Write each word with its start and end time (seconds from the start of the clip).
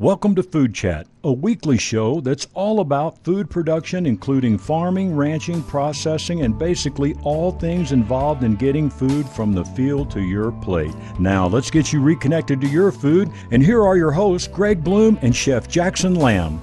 Welcome 0.00 0.36
to 0.36 0.44
Food 0.44 0.76
Chat, 0.76 1.08
a 1.24 1.32
weekly 1.32 1.76
show 1.76 2.20
that's 2.20 2.46
all 2.54 2.78
about 2.78 3.24
food 3.24 3.50
production, 3.50 4.06
including 4.06 4.56
farming, 4.56 5.16
ranching, 5.16 5.60
processing, 5.64 6.42
and 6.42 6.56
basically 6.56 7.16
all 7.24 7.50
things 7.50 7.90
involved 7.90 8.44
in 8.44 8.54
getting 8.54 8.90
food 8.90 9.28
from 9.28 9.52
the 9.52 9.64
field 9.64 10.08
to 10.12 10.20
your 10.20 10.52
plate. 10.52 10.94
Now, 11.18 11.48
let's 11.48 11.68
get 11.68 11.92
you 11.92 12.00
reconnected 12.00 12.60
to 12.60 12.68
your 12.68 12.92
food, 12.92 13.32
and 13.50 13.60
here 13.60 13.84
are 13.84 13.96
your 13.96 14.12
hosts, 14.12 14.46
Greg 14.46 14.84
Bloom 14.84 15.18
and 15.20 15.34
Chef 15.34 15.66
Jackson 15.66 16.14
Lamb. 16.14 16.62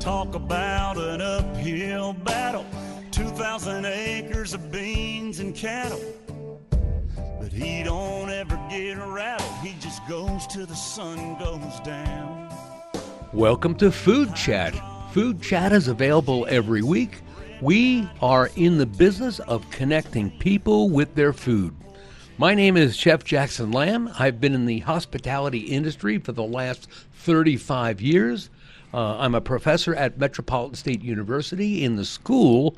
Talk 0.00 0.34
about 0.34 0.98
an 0.98 1.20
uphill 1.20 2.14
battle, 2.14 2.66
2,000 3.12 3.84
acres 3.84 4.54
of 4.54 4.72
beans 4.72 5.38
and 5.38 5.54
cattle. 5.54 6.02
But 7.40 7.52
he 7.52 7.84
don't 7.84 8.28
ever 8.28 8.56
get 8.68 8.94
rattled, 8.94 9.52
he 9.62 9.74
just 9.78 10.04
goes 10.08 10.48
till 10.48 10.66
the 10.66 10.74
sun 10.74 11.38
goes 11.38 11.78
down. 11.84 12.39
Welcome 13.32 13.76
to 13.76 13.92
Food 13.92 14.34
Chat. 14.34 14.74
Food 15.12 15.40
Chat 15.40 15.70
is 15.70 15.86
available 15.86 16.48
every 16.50 16.82
week. 16.82 17.20
We 17.60 18.10
are 18.20 18.50
in 18.56 18.76
the 18.76 18.86
business 18.86 19.38
of 19.38 19.70
connecting 19.70 20.32
people 20.38 20.90
with 20.90 21.14
their 21.14 21.32
food. 21.32 21.72
My 22.38 22.56
name 22.56 22.76
is 22.76 22.96
Chef 22.96 23.22
Jackson 23.22 23.70
Lamb. 23.70 24.10
I've 24.18 24.40
been 24.40 24.52
in 24.52 24.66
the 24.66 24.80
hospitality 24.80 25.60
industry 25.60 26.18
for 26.18 26.32
the 26.32 26.42
last 26.42 26.90
35 27.12 28.00
years. 28.00 28.50
Uh, 28.92 29.18
I'm 29.18 29.36
a 29.36 29.40
professor 29.40 29.94
at 29.94 30.18
Metropolitan 30.18 30.74
State 30.74 31.02
University 31.02 31.84
in 31.84 31.94
the 31.94 32.04
School 32.04 32.76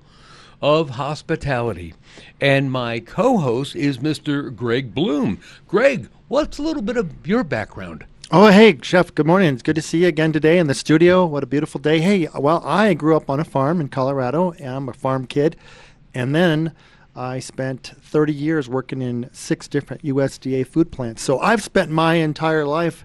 of 0.60 0.90
Hospitality. 0.90 1.94
And 2.42 2.70
my 2.70 3.00
co 3.00 3.38
host 3.38 3.74
is 3.74 3.96
Mr. 3.96 4.54
Greg 4.54 4.94
Bloom. 4.94 5.40
Greg, 5.66 6.10
what's 6.28 6.58
a 6.58 6.62
little 6.62 6.82
bit 6.82 6.98
of 6.98 7.26
your 7.26 7.42
background? 7.42 8.04
Oh, 8.34 8.50
hey, 8.50 8.78
Chef. 8.80 9.14
Good 9.14 9.26
morning. 9.26 9.52
It's 9.52 9.62
good 9.62 9.74
to 9.74 9.82
see 9.82 10.04
you 10.04 10.08
again 10.08 10.32
today 10.32 10.56
in 10.56 10.66
the 10.66 10.72
studio. 10.72 11.26
What 11.26 11.42
a 11.42 11.46
beautiful 11.46 11.78
day. 11.78 12.00
Hey, 12.00 12.26
well, 12.34 12.62
I 12.64 12.94
grew 12.94 13.14
up 13.14 13.28
on 13.28 13.38
a 13.38 13.44
farm 13.44 13.78
in 13.78 13.88
Colorado. 13.88 14.52
And 14.52 14.68
I'm 14.70 14.88
a 14.88 14.94
farm 14.94 15.26
kid. 15.26 15.54
And 16.14 16.34
then 16.34 16.72
I 17.14 17.40
spent 17.40 17.92
30 18.00 18.32
years 18.32 18.70
working 18.70 19.02
in 19.02 19.28
six 19.34 19.68
different 19.68 20.02
USDA 20.02 20.66
food 20.66 20.90
plants. 20.90 21.20
So 21.20 21.40
I've 21.40 21.62
spent 21.62 21.90
my 21.90 22.14
entire 22.14 22.64
life 22.64 23.04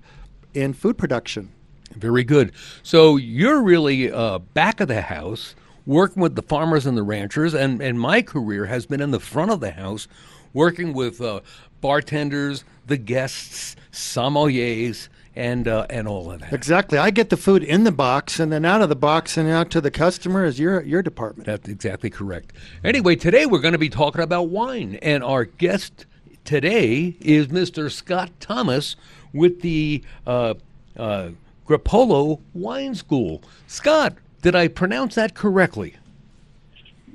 in 0.53 0.72
food 0.72 0.97
production. 0.97 1.52
Very 1.94 2.23
good. 2.23 2.53
So 2.81 3.17
you're 3.17 3.62
really 3.62 4.09
uh, 4.09 4.39
back 4.39 4.80
of 4.80 4.88
the 4.88 5.02
house, 5.02 5.56
working 5.86 6.22
with 6.22 6.36
the 6.36 6.41
farmers 6.41 6.86
and 6.86 6.97
the 6.97 7.03
ranchers. 7.03 7.53
And, 7.53 7.81
and 7.81 8.00
my 8.00 8.22
career 8.22 8.67
has 8.67 8.86
been 8.86 9.02
in 9.02 9.12
the 9.12 9.19
front 9.19 9.52
of 9.52 9.59
the 9.59 9.72
house, 9.72 10.08
working 10.53 10.94
with 10.94 11.19
uh, 11.19 11.41
bartenders, 11.81 12.64
the 12.86 12.95
guests, 12.95 13.75
sommeliers, 13.91 15.09
and 15.38 15.68
uh, 15.68 15.86
and 15.90 16.08
all 16.08 16.32
of 16.32 16.42
that. 16.42 16.52
Exactly. 16.52 16.98
I 16.98 17.12
get 17.12 17.30
the 17.30 17.38
food 17.38 17.64
in 17.64 17.84
the 17.84 17.92
box 17.92 18.40
and 18.40 18.52
then 18.52 18.66
out 18.66 18.82
of 18.82 18.90
the 18.90 18.96
box 18.96 19.38
and 19.38 19.48
out 19.48 19.70
to 19.72 19.80
the 19.80 19.92
customer 19.92 20.44
is 20.44 20.60
your 20.60 20.82
your 20.82 21.04
department. 21.04 21.46
That's 21.46 21.70
exactly 21.70 22.10
correct. 22.10 22.52
Anyway, 22.84 23.16
today 23.16 23.46
we're 23.46 23.60
going 23.60 23.74
to 23.74 23.78
be 23.78 23.90
talking 23.90 24.22
about 24.22 24.50
wine, 24.50 24.96
and 25.02 25.24
our 25.24 25.46
guest 25.46 26.06
today 26.44 27.16
is 27.22 27.48
Mr. 27.48 27.92
Scott 27.92 28.32
Thomas 28.40 28.96
with 29.32 29.62
the 29.62 30.04
uh, 30.26 30.56
uh, 30.98 31.30
Grappolo 31.68 32.42
Wine 32.54 32.96
School. 32.96 33.44
Scott, 33.68 34.16
did 34.42 34.56
I 34.56 34.68
pronounce 34.68 35.16
that 35.16 35.36
correctly? 35.36 35.98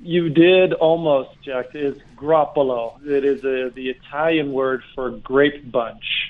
You 0.03 0.31
did 0.31 0.73
almost, 0.75 1.31
Jack. 1.43 1.75
It's 1.75 2.01
grappolo. 2.17 3.05
It 3.07 3.25
is 3.25 3.45
a, 3.45 3.71
the 3.71 3.91
Italian 3.91 4.53
word 4.53 4.83
for 4.95 5.11
grape 5.11 5.71
bunch. 5.71 6.22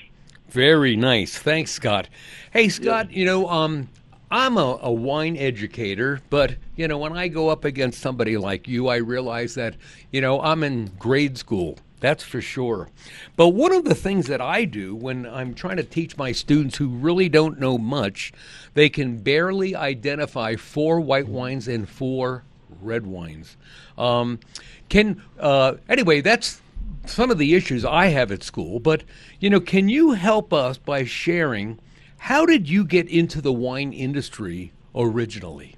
Very 0.53 0.95
nice. 0.95 1.35
Thanks, 1.35 1.71
Scott. 1.71 2.09
Hey, 2.51 2.69
Scott, 2.69 3.11
you 3.11 3.25
know, 3.25 3.49
um, 3.49 3.89
I'm 4.29 4.55
a, 4.57 4.77
a, 4.83 4.91
wine 4.91 5.35
educator, 5.35 6.21
but, 6.29 6.57
you 6.75 6.87
know, 6.87 6.99
when 6.99 7.17
I 7.17 7.27
go 7.27 7.49
up 7.49 7.65
against 7.65 7.99
somebody 7.99 8.37
like 8.37 8.67
you, 8.67 8.87
I 8.87 8.97
realize 8.97 9.55
that, 9.55 9.73
you 10.11 10.21
know, 10.21 10.39
I'm 10.39 10.63
in 10.63 10.91
grade 10.99 11.39
school. 11.39 11.79
That's 12.01 12.23
for 12.23 12.39
sure. 12.39 12.89
But 13.35 13.49
one 13.49 13.73
of 13.73 13.83
the 13.83 13.95
things 13.95 14.27
that 14.27 14.41
I 14.41 14.65
do 14.65 14.93
when 14.93 15.25
I'm 15.25 15.55
trying 15.55 15.77
to 15.77 15.83
teach 15.83 16.17
my 16.17 16.31
students 16.31 16.77
who 16.77 16.87
really 16.89 17.29
don't 17.29 17.59
know 17.59 17.79
much, 17.79 18.31
they 18.75 18.89
can 18.89 19.17
barely 19.17 19.75
identify 19.75 20.55
four 20.55 20.99
white 20.99 21.27
wines 21.27 21.67
and 21.67 21.89
four 21.89 22.43
red 22.79 23.07
wines. 23.07 23.57
Um, 23.97 24.39
can 24.87 25.19
uh, 25.39 25.75
anyway, 25.89 26.21
that's 26.21 26.61
some 27.05 27.31
of 27.31 27.37
the 27.37 27.53
issues 27.53 27.85
I 27.85 28.07
have 28.07 28.31
at 28.31 28.43
school. 28.43 28.79
But 28.79 29.03
you 29.39 29.49
know, 29.49 29.59
can 29.59 29.89
you 29.89 30.11
help 30.11 30.53
us 30.53 30.77
by 30.77 31.03
sharing 31.03 31.79
how 32.17 32.45
did 32.45 32.69
you 32.69 32.85
get 32.85 33.09
into 33.09 33.41
the 33.41 33.51
wine 33.51 33.91
industry 33.91 34.71
originally? 34.95 35.75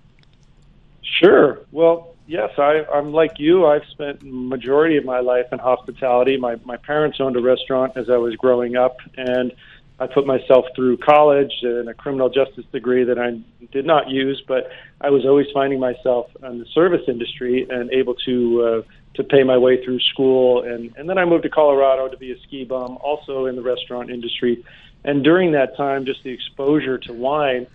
Sure. 1.02 1.62
Well, 1.72 2.16
yes, 2.28 2.52
I, 2.58 2.84
I'm 2.94 3.14
like 3.14 3.40
you. 3.40 3.66
I've 3.66 3.86
spent 3.92 4.22
majority 4.22 4.98
of 4.98 5.06
my 5.06 5.20
life 5.20 5.46
in 5.52 5.60
hospitality. 5.60 6.38
My 6.38 6.58
my 6.66 6.78
parents 6.78 7.18
owned 7.20 7.36
a 7.36 7.42
restaurant 7.42 7.94
as 7.96 8.10
I 8.10 8.18
was 8.18 8.36
growing 8.36 8.76
up, 8.76 8.98
and 9.18 9.52
I 10.00 10.08
put 10.08 10.26
myself 10.26 10.66
through 10.76 10.98
college 10.98 11.54
and 11.62 11.88
a 11.88 11.94
criminal 11.94 12.30
justice 12.30 12.66
degree 12.72 13.06
that 13.06 13.18
I 13.18 13.40
did 13.72 13.86
not 13.86 14.10
use, 14.10 14.44
but 14.46 14.70
I 15.00 15.10
was 15.10 15.26
always 15.26 15.48
finding 15.54 15.80
myself 15.80 16.30
in 16.44 16.60
the 16.60 16.66
service 16.74 17.04
industry 17.08 17.66
and 17.70 17.90
able 17.92 18.16
to 18.26 18.62
uh, 18.64 18.82
to 19.16 19.24
pay 19.24 19.44
my 19.44 19.58
way 19.58 19.84
through 19.84 20.00
school. 20.00 20.64
And 20.64 20.94
and 20.98 21.10
then 21.10 21.18
I 21.18 21.26
moved 21.26 21.44
to 21.44 21.50
Colorado 21.50 22.08
to 22.08 22.18
be 22.18 22.32
a 22.32 22.40
ski 22.42 22.64
bum, 22.64 22.98
also 23.02 23.46
in 23.46 23.56
the 23.56 23.62
restaurant 23.62 24.10
industry. 24.10 24.64
And 25.04 25.24
during 25.24 25.52
that 25.52 25.78
time, 25.78 26.06
just 26.06 26.24
the 26.24 26.32
exposure 26.32 26.98
to 26.98 27.14
wine, 27.14 27.68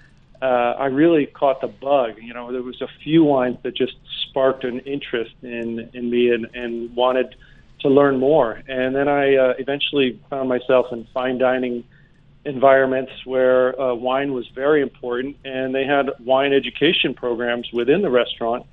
uh, 0.42 0.44
I 0.44 0.86
really 0.86 1.26
caught 1.26 1.60
the 1.60 1.68
bug. 1.68 2.14
You 2.20 2.34
know, 2.34 2.50
there 2.50 2.62
was 2.62 2.80
a 2.80 2.88
few 3.02 3.24
wines 3.24 3.58
that 3.62 3.76
just 3.76 3.94
sparked 4.28 4.64
an 4.64 4.80
interest 4.80 5.34
in 5.42 5.90
in 5.92 6.10
me 6.10 6.30
and 6.30 6.46
and 6.54 6.94
wanted 6.94 7.34
to 7.80 7.88
learn 7.88 8.18
more. 8.18 8.62
And 8.68 8.94
then 8.94 9.08
I 9.08 9.36
uh, 9.36 9.54
eventually 9.58 10.20
found 10.28 10.48
myself 10.48 10.86
in 10.92 11.06
fine 11.14 11.38
dining 11.38 11.84
environments 12.44 13.12
where 13.24 13.78
uh, 13.80 13.94
wine 13.94 14.32
was 14.32 14.46
very 14.48 14.82
important, 14.82 15.36
and 15.44 15.74
they 15.74 15.84
had 15.84 16.10
wine 16.20 16.52
education 16.52 17.14
programs 17.14 17.70
within 17.72 18.02
the 18.02 18.10
restaurant. 18.10 18.66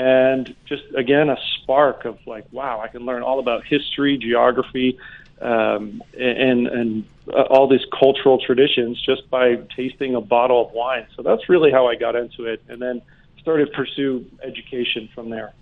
And 0.00 0.56
just 0.64 0.84
again, 0.96 1.28
a 1.28 1.36
spark 1.56 2.06
of 2.06 2.18
like, 2.26 2.46
wow, 2.52 2.80
I 2.80 2.88
can 2.88 3.04
learn 3.04 3.22
all 3.22 3.38
about 3.38 3.66
history, 3.66 4.16
geography, 4.16 4.98
um, 5.42 6.02
and 6.18 6.66
and 6.66 7.04
uh, 7.28 7.42
all 7.42 7.68
these 7.68 7.84
cultural 7.98 8.40
traditions 8.40 8.98
just 9.02 9.28
by 9.28 9.56
tasting 9.76 10.14
a 10.14 10.22
bottle 10.22 10.66
of 10.66 10.72
wine. 10.72 11.06
So 11.14 11.22
that's 11.22 11.50
really 11.50 11.70
how 11.70 11.86
I 11.86 11.96
got 11.96 12.16
into 12.16 12.46
it, 12.46 12.62
and 12.66 12.80
then 12.80 13.02
started 13.42 13.66
to 13.66 13.72
pursue 13.72 14.24
education 14.42 15.10
from 15.14 15.28
there. 15.28 15.52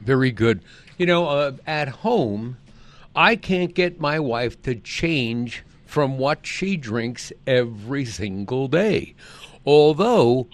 Very 0.00 0.32
good. 0.32 0.64
You 0.98 1.06
know, 1.06 1.28
uh, 1.28 1.52
at 1.64 1.86
home, 1.86 2.56
I 3.14 3.36
can't 3.36 3.72
get 3.72 4.00
my 4.00 4.18
wife 4.18 4.60
to 4.62 4.74
change 4.74 5.62
from 5.84 6.18
what 6.18 6.44
she 6.44 6.76
drinks 6.76 7.32
every 7.46 8.04
single 8.04 8.66
day. 8.66 9.14
Although 9.64 10.48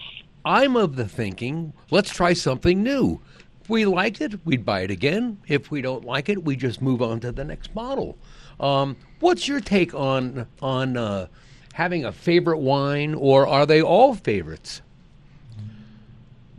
I'm 0.45 0.75
of 0.75 0.95
the 0.95 1.07
thinking, 1.07 1.73
let's 1.89 2.09
try 2.09 2.33
something 2.33 2.83
new. 2.83 3.21
If 3.61 3.69
we 3.69 3.85
like 3.85 4.19
it, 4.19 4.45
we'd 4.45 4.65
buy 4.65 4.81
it 4.81 4.91
again. 4.91 5.39
If 5.47 5.71
we 5.71 5.81
don't 5.81 6.03
like 6.03 6.27
it, 6.27 6.43
we 6.43 6.55
just 6.55 6.81
move 6.81 7.01
on 7.01 7.21
to 7.21 7.31
the 7.31 7.45
next 7.45 7.73
bottle. 7.73 8.17
Um, 8.59 8.97
what's 9.19 9.47
your 9.47 9.61
take 9.61 9.93
on 9.93 10.47
on 10.61 10.97
uh, 10.97 11.27
having 11.73 12.03
a 12.03 12.11
favorite 12.11 12.59
wine, 12.59 13.13
or 13.13 13.47
are 13.47 13.65
they 13.65 13.81
all 13.81 14.15
favorites? 14.15 14.81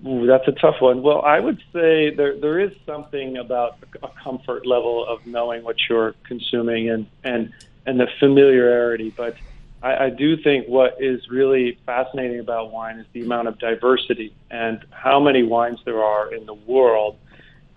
Ooh, 0.06 0.26
that's 0.26 0.46
a 0.48 0.52
tough 0.52 0.80
one. 0.80 1.02
Well, 1.02 1.22
I 1.22 1.40
would 1.40 1.62
say 1.72 2.10
there 2.10 2.38
there 2.38 2.60
is 2.60 2.72
something 2.84 3.36
about 3.36 3.78
a 4.02 4.08
comfort 4.22 4.66
level 4.66 5.06
of 5.06 5.26
knowing 5.26 5.62
what 5.62 5.76
you're 5.88 6.14
consuming 6.24 6.90
and 6.90 7.06
and 7.22 7.52
and 7.86 8.00
the 8.00 8.08
familiarity. 8.18 9.10
But 9.16 9.36
I, 9.84 10.06
I 10.06 10.10
do 10.10 10.36
think 10.36 10.66
what 10.66 10.96
is 10.98 11.28
really 11.28 11.78
fascinating 11.84 12.40
about 12.40 12.72
wine 12.72 12.98
is 12.98 13.06
the 13.12 13.22
amount 13.22 13.48
of 13.48 13.58
diversity 13.58 14.34
and 14.50 14.82
how 14.90 15.20
many 15.20 15.42
wines 15.42 15.78
there 15.84 16.02
are 16.02 16.32
in 16.34 16.46
the 16.46 16.54
world 16.54 17.18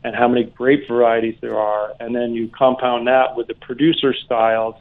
and 0.04 0.16
how 0.16 0.30
many 0.30 0.46
grape 0.46 0.88
varieties 0.88 1.36
there 1.42 1.60
are. 1.60 1.94
And 2.00 2.16
then 2.16 2.32
you 2.34 2.48
compound 2.48 3.08
that 3.08 3.36
with 3.36 3.48
the 3.48 3.56
producer 3.56 4.14
styles 4.14 4.76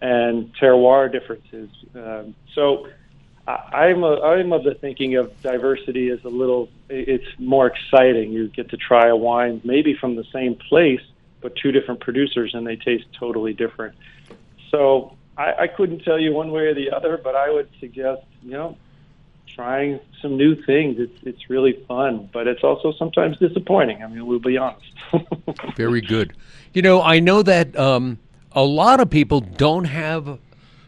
and 0.00 0.54
terroir 0.54 1.10
differences. 1.10 1.68
Um, 1.96 2.36
so 2.54 2.88
I, 3.48 3.52
I'm 3.72 4.04
a, 4.04 4.20
I'm 4.20 4.52
of 4.52 4.62
the 4.62 4.74
thinking 4.74 5.16
of 5.16 5.32
diversity 5.42 6.10
as 6.10 6.22
a 6.24 6.28
little. 6.28 6.68
It's 6.88 7.26
more 7.38 7.66
exciting. 7.66 8.30
You 8.30 8.48
get 8.48 8.70
to 8.70 8.76
try 8.76 9.08
a 9.08 9.16
wine 9.16 9.60
maybe 9.64 9.94
from 9.94 10.14
the 10.14 10.24
same 10.32 10.54
place, 10.54 11.02
but 11.40 11.56
two 11.56 11.72
different 11.72 12.00
producers, 12.00 12.54
and 12.54 12.64
they 12.64 12.76
taste 12.76 13.06
totally 13.18 13.52
different. 13.52 13.96
So 14.70 15.16
I, 15.36 15.52
I 15.60 15.66
couldn't 15.66 16.00
tell 16.00 16.18
you 16.18 16.32
one 16.32 16.50
way 16.50 16.66
or 16.66 16.74
the 16.74 16.90
other, 16.90 17.18
but 17.22 17.34
I 17.34 17.50
would 17.50 17.68
suggest, 17.80 18.22
you 18.42 18.52
know, 18.52 18.76
trying 19.46 20.00
some 20.20 20.36
new 20.36 20.60
things. 20.62 20.96
It's 20.98 21.18
it's 21.22 21.50
really 21.50 21.84
fun, 21.86 22.28
but 22.32 22.46
it's 22.46 22.62
also 22.62 22.92
sometimes 22.92 23.38
disappointing. 23.38 24.02
I 24.02 24.06
mean, 24.08 24.26
we'll 24.26 24.38
be 24.38 24.56
honest. 24.56 24.92
Very 25.76 26.00
good. 26.00 26.34
You 26.72 26.82
know, 26.82 27.02
I 27.02 27.20
know 27.20 27.42
that 27.42 27.76
um, 27.78 28.18
a 28.52 28.64
lot 28.64 29.00
of 29.00 29.10
people 29.10 29.40
don't 29.40 29.84
have 29.84 30.38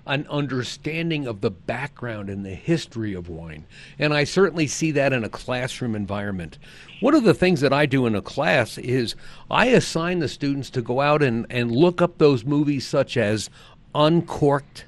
an 0.07 0.27
understanding 0.29 1.27
of 1.27 1.41
the 1.41 1.51
background 1.51 2.29
and 2.29 2.45
the 2.45 2.55
history 2.55 3.15
of 3.15 3.29
wine. 3.29 3.65
And 3.99 4.13
I 4.13 4.25
certainly 4.25 4.67
see 4.67 4.91
that 4.93 5.15
in 5.15 5.25
a 5.25 5.31
classroom 5.31 5.95
environment. 5.95 6.59
One 7.01 7.15
of 7.15 7.25
the 7.25 7.33
things 7.33 7.63
that 7.63 7.73
I 7.73 7.87
do 7.87 8.05
in 8.05 8.15
a 8.15 8.21
class 8.21 8.77
is 8.77 9.15
I 9.51 9.67
assign 9.67 10.19
the 10.19 10.29
students 10.29 10.69
to 10.71 10.83
go 10.83 11.01
out 11.01 11.23
and, 11.23 11.47
and 11.49 11.73
look 11.73 12.03
up 12.03 12.19
those 12.19 12.45
movies 12.45 12.87
such 12.87 13.17
as 13.17 13.49
Uncorked 13.95 14.87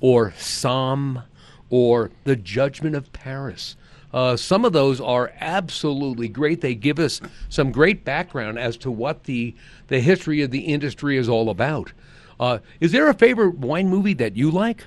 or 0.00 0.32
Somm 0.32 1.24
or 1.68 2.10
The 2.24 2.36
Judgment 2.36 2.96
of 2.96 3.12
Paris. 3.12 3.76
Uh, 4.12 4.36
some 4.36 4.64
of 4.64 4.72
those 4.72 5.00
are 5.00 5.32
absolutely 5.40 6.28
great. 6.28 6.60
They 6.60 6.74
give 6.74 6.98
us 6.98 7.20
some 7.48 7.70
great 7.70 8.04
background 8.04 8.58
as 8.58 8.76
to 8.78 8.90
what 8.90 9.24
the 9.24 9.54
the 9.86 10.00
history 10.00 10.42
of 10.42 10.50
the 10.50 10.60
industry 10.60 11.16
is 11.16 11.28
all 11.28 11.48
about. 11.48 11.92
Uh, 12.38 12.58
is 12.80 12.92
there 12.92 13.08
a 13.08 13.14
favorite 13.14 13.58
wine 13.58 13.88
movie 13.88 14.14
that 14.14 14.36
you 14.36 14.50
like? 14.50 14.84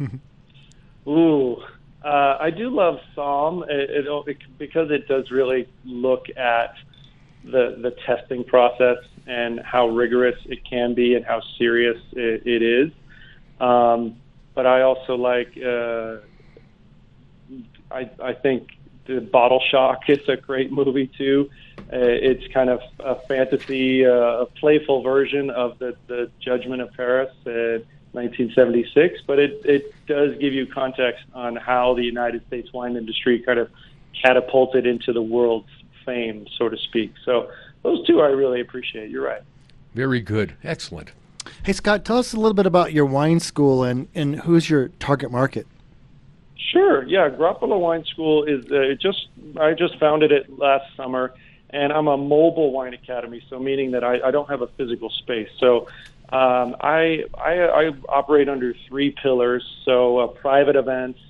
Ooh, 1.06 1.62
uh, 2.02 2.38
I 2.40 2.50
do 2.50 2.70
love 2.70 2.98
Somm 3.16 3.68
it, 3.68 3.90
it, 3.90 4.06
it, 4.26 4.38
because 4.58 4.90
it 4.90 5.06
does 5.06 5.30
really 5.30 5.68
look 5.84 6.26
at 6.36 6.74
the 7.44 7.78
the 7.80 7.94
testing 8.06 8.42
process 8.42 8.98
and 9.26 9.60
how 9.60 9.88
rigorous 9.88 10.38
it 10.46 10.64
can 10.64 10.94
be 10.94 11.14
and 11.14 11.24
how 11.24 11.40
serious 11.58 12.00
it, 12.12 12.46
it 12.46 12.62
is. 12.62 12.90
Um, 13.60 14.16
but 14.54 14.66
I 14.66 14.82
also 14.82 15.16
like. 15.16 15.56
Uh, 15.56 16.16
I 17.90 18.10
I 18.22 18.32
think 18.32 18.70
the 19.06 19.20
Bottle 19.20 19.62
Shock 19.70 20.08
is 20.08 20.28
a 20.28 20.36
great 20.36 20.72
movie 20.72 21.10
too. 21.18 21.50
Uh, 21.78 21.98
it's 21.98 22.46
kind 22.52 22.70
of 22.70 22.80
a 23.00 23.16
fantasy, 23.26 24.06
uh, 24.06 24.10
a 24.42 24.46
playful 24.46 25.02
version 25.02 25.50
of 25.50 25.78
the 25.78 25.96
the 26.06 26.30
Judgment 26.40 26.82
of 26.82 26.92
Paris. 26.94 27.30
Uh, 27.46 27.84
1976, 28.14 29.22
but 29.26 29.40
it, 29.40 29.60
it 29.64 29.92
does 30.06 30.38
give 30.38 30.52
you 30.52 30.66
context 30.66 31.24
on 31.34 31.56
how 31.56 31.94
the 31.94 32.04
United 32.04 32.46
States 32.46 32.72
wine 32.72 32.96
industry 32.96 33.40
kind 33.40 33.58
of 33.58 33.68
catapulted 34.22 34.86
into 34.86 35.12
the 35.12 35.20
world's 35.20 35.68
fame, 36.04 36.46
so 36.56 36.68
to 36.68 36.76
speak. 36.76 37.12
So 37.24 37.50
those 37.82 38.06
two 38.06 38.20
I 38.20 38.28
really 38.28 38.60
appreciate. 38.60 39.10
You're 39.10 39.24
right. 39.24 39.42
Very 39.94 40.20
good. 40.20 40.54
Excellent. 40.62 41.10
Hey, 41.64 41.72
Scott, 41.72 42.04
tell 42.04 42.18
us 42.18 42.32
a 42.32 42.36
little 42.36 42.54
bit 42.54 42.66
about 42.66 42.92
your 42.92 43.06
wine 43.06 43.40
school 43.40 43.84
and, 43.84 44.08
and 44.14 44.40
who's 44.40 44.68
your 44.68 44.88
target 44.98 45.30
market? 45.30 45.66
Sure. 46.74 47.04
Yeah, 47.04 47.28
Grappolo 47.28 47.78
Wine 47.78 48.04
School 48.04 48.44
is 48.44 48.64
uh, 48.70 48.94
just 49.00 49.28
I 49.60 49.74
just 49.74 49.98
founded 50.00 50.32
it 50.32 50.58
last 50.58 50.84
summer, 50.96 51.32
and 51.70 51.92
I'm 51.92 52.08
a 52.08 52.16
mobile 52.16 52.72
wine 52.72 52.94
academy, 52.94 53.42
so 53.48 53.60
meaning 53.60 53.92
that 53.92 54.02
I, 54.02 54.20
I 54.20 54.30
don't 54.32 54.48
have 54.48 54.60
a 54.60 54.66
physical 54.66 55.08
space. 55.10 55.48
So 55.60 55.86
um, 56.30 56.74
I, 56.80 57.24
I 57.34 57.60
I 57.60 57.92
operate 58.08 58.48
under 58.48 58.74
three 58.88 59.12
pillars. 59.12 59.64
So 59.84 60.18
uh, 60.18 60.26
private 60.28 60.74
events 60.74 61.20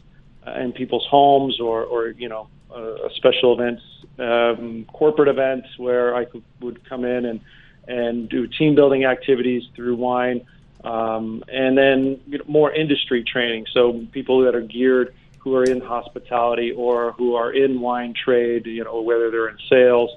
uh, 0.47 0.53
in 0.53 0.73
people's 0.73 1.07
homes, 1.11 1.61
or 1.61 1.85
or 1.85 2.09
you 2.09 2.31
know 2.31 2.49
uh, 2.75 3.09
special 3.15 3.53
events, 3.53 3.83
um, 4.19 4.87
corporate 4.93 5.29
events 5.29 5.69
where 5.77 6.15
I 6.15 6.25
could, 6.25 6.43
would 6.61 6.89
come 6.89 7.05
in 7.05 7.27
and 7.27 7.41
and 7.89 8.29
do 8.29 8.47
team 8.47 8.75
building 8.75 9.05
activities 9.05 9.65
through 9.75 9.97
wine. 9.97 10.47
Um, 10.85 11.43
and 11.49 11.79
then 11.79 12.21
you 12.27 12.39
know, 12.39 12.45
more 12.47 12.71
industry 12.71 13.25
training, 13.25 13.67
so 13.73 14.07
people 14.13 14.41
that 14.45 14.55
are 14.55 14.61
geared 14.61 15.15
who 15.39 15.55
are 15.57 15.65
in 15.65 15.81
hospitality 15.81 16.73
or 16.73 17.13
who 17.13 17.35
are 17.35 17.53
in 17.53 17.81
wine 17.81 18.15
trade, 18.15 18.67
you 18.67 18.83
know, 18.85 19.03
whether 19.03 19.31
they're 19.31 19.49
in 19.49 19.59
sales 19.69 20.11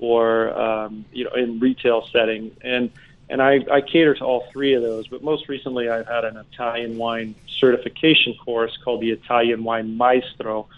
or 0.00 0.56
um, 0.58 1.04
you 1.12 1.24
know 1.24 1.30
in 1.32 1.58
retail 1.58 2.06
setting, 2.12 2.56
and 2.62 2.90
and 3.30 3.42
I, 3.42 3.60
I 3.70 3.80
cater 3.80 4.14
to 4.14 4.24
all 4.24 4.46
three 4.52 4.74
of 4.74 4.82
those. 4.82 5.06
But 5.06 5.22
most 5.22 5.48
recently, 5.48 5.88
I've 5.88 6.06
had 6.06 6.24
an 6.24 6.36
Italian 6.36 6.96
wine 6.96 7.34
certification 7.58 8.34
course 8.34 8.76
called 8.82 9.00
the 9.00 9.10
Italian 9.10 9.64
Wine 9.64 9.96
Maestro. 9.96 10.68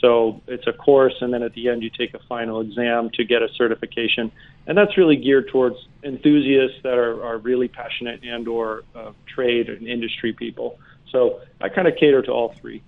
So 0.00 0.40
it's 0.46 0.66
a 0.66 0.72
course, 0.72 1.14
and 1.20 1.32
then 1.32 1.42
at 1.42 1.52
the 1.52 1.68
end, 1.68 1.82
you 1.82 1.90
take 1.90 2.14
a 2.14 2.18
final 2.20 2.60
exam 2.60 3.10
to 3.14 3.24
get 3.24 3.42
a 3.42 3.48
certification, 3.54 4.32
and 4.66 4.76
that's 4.76 4.96
really 4.96 5.16
geared 5.16 5.48
towards 5.48 5.76
enthusiasts 6.02 6.78
that 6.82 6.94
are, 6.94 7.22
are 7.22 7.38
really 7.38 7.68
passionate 7.68 8.24
and/or 8.24 8.84
uh, 8.94 9.12
trade 9.26 9.68
and 9.68 9.86
industry 9.86 10.32
people. 10.32 10.78
So 11.10 11.40
I 11.60 11.68
kind 11.68 11.86
of 11.86 11.96
cater 11.96 12.22
to 12.22 12.30
all 12.30 12.54
three. 12.60 12.82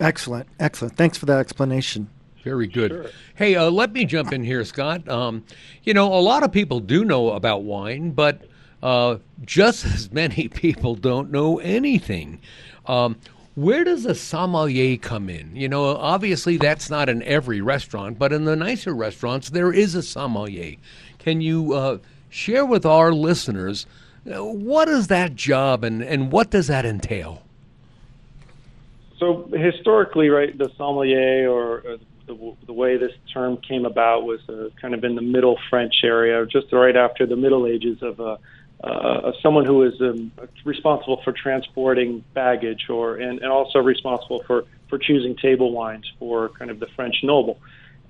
Excellent, 0.00 0.48
excellent. 0.58 0.96
Thanks 0.96 1.18
for 1.18 1.26
that 1.26 1.38
explanation. 1.38 2.08
Very 2.42 2.66
good. 2.66 2.90
Sure. 2.90 3.06
Hey, 3.34 3.56
uh, 3.56 3.70
let 3.70 3.92
me 3.92 4.04
jump 4.04 4.32
in 4.32 4.44
here, 4.44 4.64
Scott. 4.64 5.08
Um, 5.08 5.44
you 5.82 5.94
know, 5.94 6.12
a 6.12 6.20
lot 6.20 6.42
of 6.42 6.52
people 6.52 6.80
do 6.80 7.04
know 7.04 7.30
about 7.30 7.62
wine, 7.62 8.10
but 8.10 8.42
uh, 8.82 9.16
just 9.44 9.84
as 9.86 10.12
many 10.12 10.48
people 10.54 10.94
don't 10.94 11.30
know 11.30 11.58
anything. 11.58 12.40
Um, 12.86 13.16
where 13.54 13.84
does 13.84 14.04
a 14.04 14.14
sommelier 14.14 14.96
come 14.96 15.28
in? 15.28 15.54
You 15.54 15.68
know, 15.68 15.96
obviously 15.96 16.56
that's 16.56 16.90
not 16.90 17.08
in 17.08 17.22
every 17.22 17.60
restaurant, 17.60 18.18
but 18.18 18.32
in 18.32 18.44
the 18.44 18.56
nicer 18.56 18.94
restaurants, 18.94 19.50
there 19.50 19.72
is 19.72 19.94
a 19.94 20.02
sommelier. 20.02 20.76
Can 21.18 21.40
you 21.40 21.72
uh, 21.72 21.98
share 22.28 22.66
with 22.66 22.84
our 22.84 23.12
listeners 23.12 23.86
uh, 24.26 24.42
what 24.42 24.88
is 24.88 25.08
that 25.08 25.36
job 25.36 25.84
and, 25.84 26.02
and 26.02 26.32
what 26.32 26.50
does 26.50 26.66
that 26.66 26.84
entail? 26.84 27.42
So 29.18 29.48
historically, 29.52 30.28
right, 30.28 30.56
the 30.56 30.70
sommelier 30.76 31.48
or 31.48 31.86
uh, 31.86 31.96
the, 32.26 32.56
the 32.66 32.72
way 32.72 32.96
this 32.96 33.12
term 33.32 33.58
came 33.58 33.84
about 33.84 34.24
was 34.24 34.40
uh, 34.48 34.70
kind 34.80 34.94
of 34.94 35.04
in 35.04 35.14
the 35.14 35.22
Middle 35.22 35.58
French 35.70 35.94
area, 36.02 36.44
just 36.46 36.72
right 36.72 36.96
after 36.96 37.26
the 37.26 37.36
Middle 37.36 37.66
Ages 37.66 38.02
of 38.02 38.18
uh, 38.84 39.32
someone 39.42 39.64
who 39.64 39.82
is 39.82 39.98
um, 40.00 40.30
responsible 40.64 41.20
for 41.24 41.32
transporting 41.32 42.22
baggage 42.34 42.90
or 42.90 43.16
and, 43.16 43.40
and 43.40 43.50
also 43.50 43.78
responsible 43.78 44.42
for, 44.46 44.64
for 44.88 44.98
choosing 44.98 45.34
table 45.36 45.72
wines 45.72 46.06
for 46.18 46.50
kind 46.50 46.70
of 46.70 46.78
the 46.80 46.86
French 46.94 47.16
noble. 47.22 47.58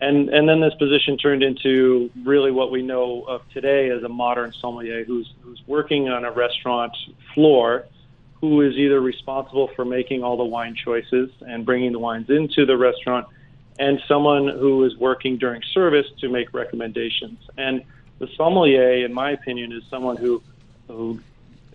And, 0.00 0.28
and 0.28 0.48
then 0.48 0.60
this 0.60 0.74
position 0.74 1.16
turned 1.16 1.42
into 1.42 2.10
really 2.24 2.50
what 2.50 2.70
we 2.70 2.82
know 2.82 3.22
of 3.22 3.42
today 3.52 3.90
as 3.90 4.02
a 4.02 4.08
modern 4.08 4.52
sommelier 4.60 5.04
who's, 5.04 5.32
who's 5.42 5.62
working 5.66 6.08
on 6.08 6.24
a 6.24 6.32
restaurant 6.32 6.96
floor 7.32 7.86
who 8.40 8.60
is 8.60 8.74
either 8.74 9.00
responsible 9.00 9.68
for 9.76 9.84
making 9.84 10.22
all 10.22 10.36
the 10.36 10.44
wine 10.44 10.74
choices 10.74 11.30
and 11.48 11.64
bringing 11.64 11.92
the 11.92 11.98
wines 11.98 12.28
into 12.28 12.66
the 12.66 12.76
restaurant, 12.76 13.26
and 13.78 14.02
someone 14.06 14.48
who 14.48 14.84
is 14.84 14.94
working 14.98 15.38
during 15.38 15.62
service 15.72 16.06
to 16.20 16.28
make 16.28 16.52
recommendations. 16.52 17.38
And 17.56 17.82
the 18.18 18.28
sommelier, 18.36 19.04
in 19.04 19.14
my 19.14 19.30
opinion, 19.30 19.72
is 19.72 19.82
someone 19.88 20.16
who 20.16 20.42
who 20.88 21.20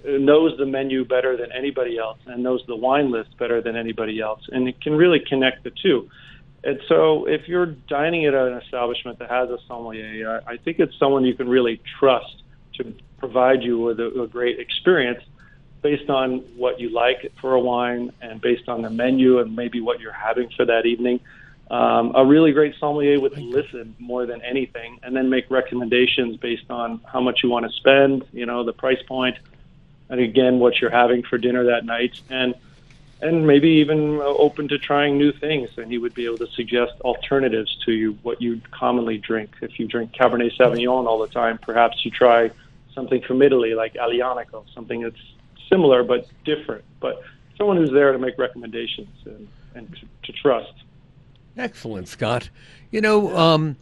knows 0.06 0.58
the 0.58 0.66
menu 0.66 1.06
better 1.06 1.36
than 1.36 1.52
anybody 1.52 1.98
else 1.98 2.20
and 2.26 2.42
knows 2.42 2.64
the 2.68 2.76
wine 2.76 3.12
list 3.12 3.38
better 3.38 3.62
than 3.62 3.76
anybody 3.76 4.20
else, 4.20 4.42
and 4.52 4.68
it 4.68 4.80
can 4.82 4.96
really 4.96 5.20
connect 5.20 5.64
the 5.64 5.72
two. 5.72 6.10
And 6.64 6.80
so, 6.88 7.26
if 7.26 7.48
you're 7.48 7.68
dining 7.68 8.26
at 8.26 8.33
an 8.33 8.54
establishment 8.54 9.19
that 9.19 9.30
has 9.30 9.50
a 9.50 9.60
sommelier, 9.68 10.42
I 10.45 10.57
think 10.57 10.80
it's 10.80 10.98
someone 11.00 11.24
you 11.24 11.33
can 11.33 11.48
really 11.48 11.81
trust 12.00 12.44
to 12.76 12.94
provide 13.18 13.64
you 13.64 13.80
with 13.80 14.00
a, 14.00 14.24
a 14.24 14.28
great 14.28 14.60
experience 14.60 15.24
based 15.81 16.10
on 16.10 16.40
what 16.57 16.80
you 16.80 16.90
like 16.90 17.31
for 17.40 17.54
a 17.54 17.60
wine 17.60 18.12
and 18.22 18.42
based 18.42 18.68
on 18.68 18.81
the 18.81 18.90
menu 18.90 19.40
and 19.40 19.56
maybe 19.56 19.80
what 19.80 20.02
you're 20.02 20.12
having 20.12 20.50
for 20.50 20.66
that 20.66 20.86
evening. 20.86 21.22
Um, 21.69 22.14
a 22.16 22.26
really 22.26 22.52
great 22.52 22.76
sommelier 22.80 23.19
would 23.19 23.38
listen 23.38 23.95
more 23.99 24.26
than 24.26 24.42
anything 24.42 24.99
and 25.04 25.16
then 25.16 25.30
make 25.30 25.52
recommendations 25.52 26.35
based 26.38 26.69
on 26.71 26.99
how 27.06 27.21
much 27.21 27.44
you 27.44 27.49
want 27.49 27.69
to 27.69 27.71
spend, 27.78 28.26
you 28.33 28.47
know, 28.47 28.64
the 28.64 28.73
price 28.73 29.02
point, 29.07 29.38
and 30.09 30.19
again, 30.19 30.57
what 30.57 30.81
you're 30.81 30.90
having 30.90 31.21
for 31.21 31.38
dinner 31.38 31.66
that 31.66 31.85
night. 31.85 32.19
And 32.30 32.56
and 33.21 33.45
maybe 33.45 33.69
even 33.69 34.19
open 34.21 34.69
to 34.69 34.78
trying 34.78 35.18
new 35.18 35.31
things. 35.31 35.69
And 35.78 35.92
he 35.92 35.97
would 35.97 36.14
be 36.14 36.26
able 36.26 36.38
to 36.38 36.47
suggest 36.47 36.94
alternatives 37.02 37.78
to 37.85 37.92
you, 37.92 38.18
what 38.23 38.42
you 38.42 38.61
commonly 38.71 39.18
drink. 39.18 39.56
If 39.61 39.80
you 39.80 39.88
drink 39.88 40.14
Cabernet 40.14 40.56
Sauvignon 40.57 41.06
all 41.06 41.19
the 41.19 41.28
time, 41.28 41.57
perhaps 41.57 42.06
you 42.06 42.11
try 42.11 42.49
something 42.95 43.21
from 43.21 43.42
Italy 43.42 43.73
like 43.73 43.95
Aglianico, 43.95 44.64
something 44.73 45.02
that's 45.02 45.19
similar 45.69 46.04
but 46.04 46.28
different. 46.45 46.85
But 47.02 47.21
someone 47.57 47.78
who's 47.78 47.92
there 47.92 48.14
to 48.14 48.19
make 48.19 48.38
recommendations 48.38 49.14
and, 49.26 49.47
and 49.76 49.97
to, 49.97 50.31
to 50.31 50.40
trust. 50.40 50.73
Excellent, 51.58 52.08
Scott. 52.08 52.50
You 52.92 53.02
know, 53.02 53.36
um, 53.36 53.76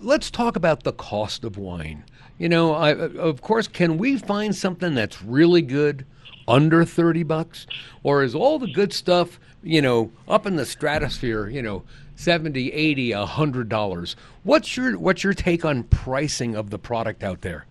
let's 0.00 0.30
talk 0.30 0.56
about 0.56 0.82
the 0.82 0.92
cost 0.92 1.44
of 1.44 1.56
wine. 1.56 2.04
You 2.38 2.48
know, 2.48 2.74
I, 2.74 2.92
of 2.92 3.40
course, 3.40 3.66
can 3.66 3.96
we 3.96 4.18
find 4.18 4.54
something 4.54 4.94
that's 4.94 5.22
really 5.22 5.62
good 5.62 6.04
under 6.46 6.84
30 6.84 7.22
bucks? 7.22 7.66
Or 8.02 8.22
is 8.22 8.34
all 8.34 8.58
the 8.58 8.70
good 8.70 8.92
stuff, 8.92 9.40
you 9.62 9.80
know, 9.80 10.12
up 10.28 10.46
in 10.46 10.56
the 10.56 10.66
stratosphere, 10.66 11.48
you 11.48 11.62
know, 11.62 11.82
70, 12.16 12.72
80, 12.72 13.14
100 13.14 13.68
dollars? 13.68 14.16
What's 14.42 14.76
your 14.76 14.98
what's 14.98 15.24
your 15.24 15.34
take 15.34 15.64
on 15.64 15.84
pricing 15.84 16.54
of 16.54 16.70
the 16.70 16.78
product 16.78 17.24
out 17.24 17.40
there? 17.40 17.66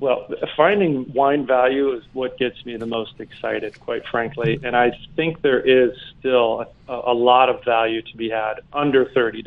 Well, 0.00 0.26
finding 0.56 1.12
wine 1.12 1.46
value 1.46 1.92
is 1.92 2.02
what 2.14 2.38
gets 2.38 2.64
me 2.64 2.78
the 2.78 2.86
most 2.86 3.20
excited, 3.20 3.78
quite 3.80 4.06
frankly. 4.06 4.58
And 4.64 4.74
I 4.74 4.98
think 5.14 5.42
there 5.42 5.60
is 5.60 5.92
still 6.18 6.64
a, 6.88 6.94
a 7.04 7.12
lot 7.12 7.50
of 7.50 7.62
value 7.64 8.00
to 8.00 8.16
be 8.16 8.30
had 8.30 8.60
under 8.72 9.04
$30. 9.04 9.44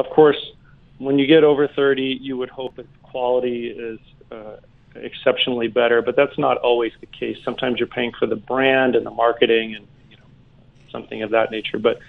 Of 0.00 0.10
course, 0.10 0.52
when 0.98 1.16
you 1.16 1.28
get 1.28 1.44
over 1.44 1.68
30, 1.68 2.18
you 2.20 2.36
would 2.36 2.50
hope 2.50 2.74
that 2.74 2.86
quality 3.04 3.68
is 3.68 4.00
uh, 4.32 4.56
exceptionally 4.96 5.68
better, 5.68 6.02
but 6.02 6.16
that's 6.16 6.38
not 6.38 6.56
always 6.58 6.92
the 6.98 7.06
case. 7.06 7.38
Sometimes 7.44 7.78
you're 7.78 7.86
paying 7.86 8.12
for 8.18 8.26
the 8.26 8.36
brand 8.36 8.96
and 8.96 9.06
the 9.06 9.10
marketing 9.10 9.76
and 9.76 9.86
you 10.10 10.16
know 10.16 10.24
something 10.90 11.22
of 11.22 11.30
that 11.30 11.52
nature. 11.52 11.78
But 11.78 12.00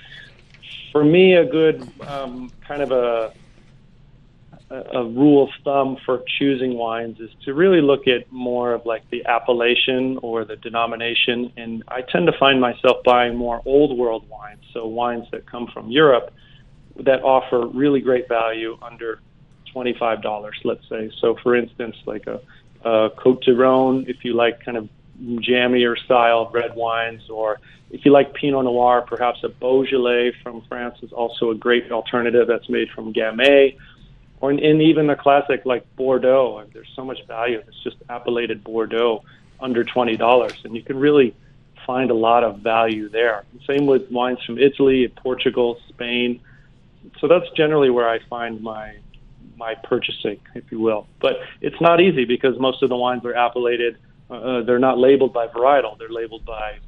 for 0.91 1.03
me, 1.03 1.35
a 1.35 1.45
good 1.45 1.87
um, 2.07 2.51
kind 2.67 2.81
of 2.81 2.91
a 2.91 3.33
a 4.73 5.03
rule 5.03 5.43
of 5.43 5.49
thumb 5.63 5.97
for 6.03 6.23
choosing 6.39 6.75
wines 6.75 7.19
is 7.19 7.29
to 7.45 7.53
really 7.53 7.81
look 7.81 8.07
at 8.07 8.31
more 8.31 8.73
of 8.73 8.85
like 8.85 9.07
the 9.11 9.23
appellation 9.25 10.17
or 10.23 10.45
the 10.45 10.55
denomination. 10.55 11.53
And 11.57 11.83
I 11.87 12.01
tend 12.01 12.25
to 12.25 12.33
find 12.39 12.59
myself 12.59 13.03
buying 13.03 13.35
more 13.35 13.61
old 13.65 13.97
world 13.97 14.27
wines, 14.29 14.63
so 14.73 14.87
wines 14.87 15.27
that 15.31 15.45
come 15.45 15.67
from 15.71 15.91
Europe 15.91 16.33
that 17.03 17.21
offer 17.21 17.67
really 17.67 18.01
great 18.01 18.27
value 18.27 18.77
under 18.81 19.19
$25, 19.75 20.51
let's 20.63 20.87
say. 20.89 21.11
So, 21.19 21.35
for 21.43 21.55
instance, 21.55 21.95
like 22.05 22.25
a, 22.27 22.39
a 22.87 23.09
Cote 23.11 23.43
de 23.43 23.53
Rhone, 23.53 24.05
if 24.07 24.25
you 24.25 24.33
like 24.33 24.63
kind 24.65 24.77
of 24.77 24.89
jammier 25.21 25.97
style 25.97 26.49
red 26.51 26.75
wines, 26.75 27.29
or 27.29 27.59
if 27.91 28.05
you 28.05 28.11
like 28.11 28.33
Pinot 28.33 28.65
Noir, 28.65 29.03
perhaps 29.03 29.43
a 29.43 29.49
Beaujolais 29.49 30.33
from 30.41 30.63
France 30.67 30.97
is 31.03 31.11
also 31.11 31.51
a 31.51 31.55
great 31.55 31.91
alternative 31.91 32.47
that's 32.47 32.69
made 32.69 32.89
from 32.89 33.13
Gamay 33.13 33.77
or 34.43 34.51
in, 34.51 34.59
in 34.59 34.81
even 34.81 35.09
a 35.09 35.15
classic 35.15 35.61
like 35.63 35.85
Bordeaux. 35.95 36.61
There's 36.73 36.91
so 36.97 37.05
much 37.05 37.25
value. 37.27 37.63
It's 37.65 37.81
just 37.81 37.95
appellated 38.09 38.61
Bordeaux 38.61 39.23
under 39.61 39.85
twenty 39.85 40.17
dollars, 40.17 40.57
and 40.65 40.75
you 40.75 40.83
can 40.83 40.99
really 40.99 41.33
find 41.87 42.11
a 42.11 42.13
lot 42.13 42.43
of 42.43 42.59
value 42.59 43.07
there. 43.07 43.45
Same 43.65 43.85
with 43.85 44.11
wines 44.11 44.39
from 44.45 44.57
Italy, 44.57 45.07
Portugal, 45.07 45.79
Spain. 45.87 46.41
So 47.21 47.29
that's 47.29 47.49
generally 47.55 47.89
where 47.89 48.09
I 48.09 48.19
find 48.29 48.61
my 48.61 48.97
my 49.55 49.75
purchasing, 49.75 50.41
if 50.55 50.69
you 50.73 50.79
will. 50.81 51.07
But 51.21 51.37
it's 51.61 51.79
not 51.79 52.01
easy 52.01 52.25
because 52.25 52.59
most 52.59 52.83
of 52.83 52.89
the 52.89 52.97
wines 52.97 53.23
are 53.23 53.31
appellated. 53.31 53.97
Uh, 54.29 54.61
they're 54.63 54.77
not 54.77 54.97
labeled 54.99 55.31
by 55.31 55.47
varietal; 55.47 55.97
they're 55.97 56.09
labeled 56.09 56.43
by 56.43 56.79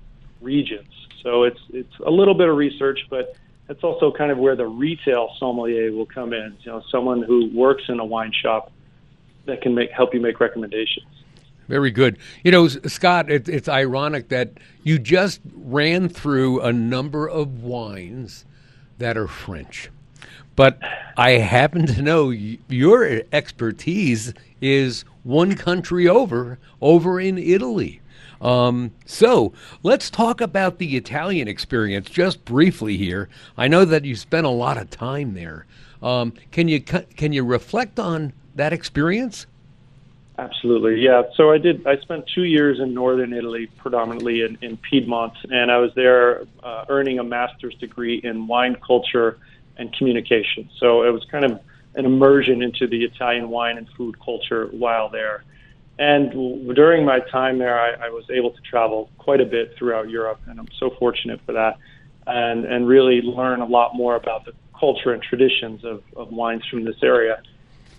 regions. 0.42 0.92
So 1.24 1.44
it's 1.44 1.62
it's 1.72 1.96
a 2.06 2.12
little 2.12 2.34
bit 2.34 2.50
of 2.50 2.58
research, 2.58 3.00
but 3.10 3.38
that's 3.68 3.84
also 3.84 4.12
kind 4.12 4.32
of 4.32 4.38
where 4.38 4.56
the 4.56 4.68
retail 4.68 5.30
sommelier 5.40 5.92
will 5.92 6.06
come 6.06 6.34
in. 6.34 6.56
You 6.62 6.72
know, 6.74 6.84
someone 6.92 7.24
who 7.24 7.50
works 7.54 7.84
in 7.90 8.00
a 8.00 8.06
wine 8.06 8.32
shop 8.34 8.72
that 9.46 9.62
can 9.62 9.74
make 9.74 9.92
help 9.92 10.14
you 10.14 10.22
make 10.22 10.40
recommendations. 10.40 11.08
Very 11.68 11.90
good. 11.90 12.18
You 12.44 12.52
know, 12.52 12.68
Scott, 12.68 13.32
it, 13.32 13.50
it's 13.50 13.68
ironic 13.68 14.30
that 14.30 14.52
you 14.84 15.00
just 15.00 15.42
ran 15.56 16.10
through 16.10 16.62
a 16.62 16.72
number 16.72 17.28
of 17.28 17.64
wines 17.64 18.46
that 19.00 19.18
are 19.18 19.28
French. 19.28 19.90
But 20.56 20.80
I 21.18 21.32
happen 21.32 21.86
to 21.88 22.02
know 22.02 22.30
your 22.30 23.24
expertise 23.34 24.34
is 24.62 25.04
one 25.24 25.56
country 25.56 26.08
over, 26.08 26.60
over 26.82 27.20
in 27.20 27.38
Italy. 27.38 28.00
Um, 28.42 28.92
so 29.06 29.54
let's 29.84 30.10
talk 30.10 30.42
about 30.42 30.78
the 30.78 30.96
Italian 30.98 31.48
experience 31.48 32.10
just 32.10 32.46
briefly 32.46 32.98
here. 32.98 33.30
I 33.58 33.68
know 33.68 33.86
that 33.86 34.06
you 34.06 34.16
spent 34.16 34.46
a 34.46 34.52
lot 34.52 34.78
of 34.78 34.90
time 34.90 35.34
there. 35.34 35.66
Um, 36.02 36.34
can 36.52 36.68
you 36.68 36.82
can 36.82 37.34
you 37.34 37.44
reflect 37.44 38.00
on 38.00 38.34
that 38.56 38.74
experience? 38.74 39.48
Absolutely, 40.38 41.00
yeah. 41.00 41.24
So 41.36 41.52
I 41.52 41.58
did. 41.58 41.88
I 41.88 41.98
spent 41.98 42.28
two 42.28 42.44
years 42.44 42.80
in 42.80 42.94
northern 42.94 43.32
Italy, 43.32 43.68
predominantly 43.78 44.42
in, 44.42 44.58
in 44.62 44.76
Piedmont, 44.78 45.34
and 45.50 45.72
I 45.72 45.78
was 45.78 45.94
there 45.96 46.46
uh, 46.62 46.86
earning 46.90 47.20
a 47.20 47.24
master's 47.24 47.76
degree 47.76 48.20
in 48.22 48.46
wine 48.46 48.76
culture 48.86 49.38
and 49.78 49.94
communication. 49.94 50.70
So 50.78 51.04
it 51.04 51.12
was 51.12 51.24
kind 51.26 51.46
of 51.46 51.62
an 51.96 52.06
immersion 52.06 52.62
into 52.62 52.86
the 52.86 53.06
Italian 53.06 53.50
wine 53.50 53.78
and 53.78 53.88
food 53.90 54.20
culture 54.20 54.68
while 54.68 55.08
there. 55.08 55.46
And 55.98 56.76
during 56.76 57.06
my 57.06 57.20
time 57.20 57.58
there, 57.58 57.80
I, 57.80 58.08
I 58.08 58.10
was 58.10 58.26
able 58.30 58.52
to 58.52 58.62
travel 58.70 59.10
quite 59.18 59.40
a 59.40 59.46
bit 59.46 59.76
throughout 59.78 60.10
Europe, 60.10 60.42
and 60.48 60.60
I'm 60.60 60.68
so 60.78 60.92
fortunate 61.00 61.40
for 61.46 61.54
that, 61.54 61.78
and 62.28 62.66
and 62.66 62.86
really 62.88 63.22
learn 63.22 63.62
a 63.62 63.66
lot 63.66 63.96
more 63.96 64.16
about 64.16 64.46
the 64.46 64.52
culture 64.78 65.14
and 65.14 65.24
traditions 65.24 65.86
of, 65.86 66.04
of 66.18 66.32
wines 66.32 66.64
from 66.70 66.84
this 66.84 67.02
area. 67.02 67.42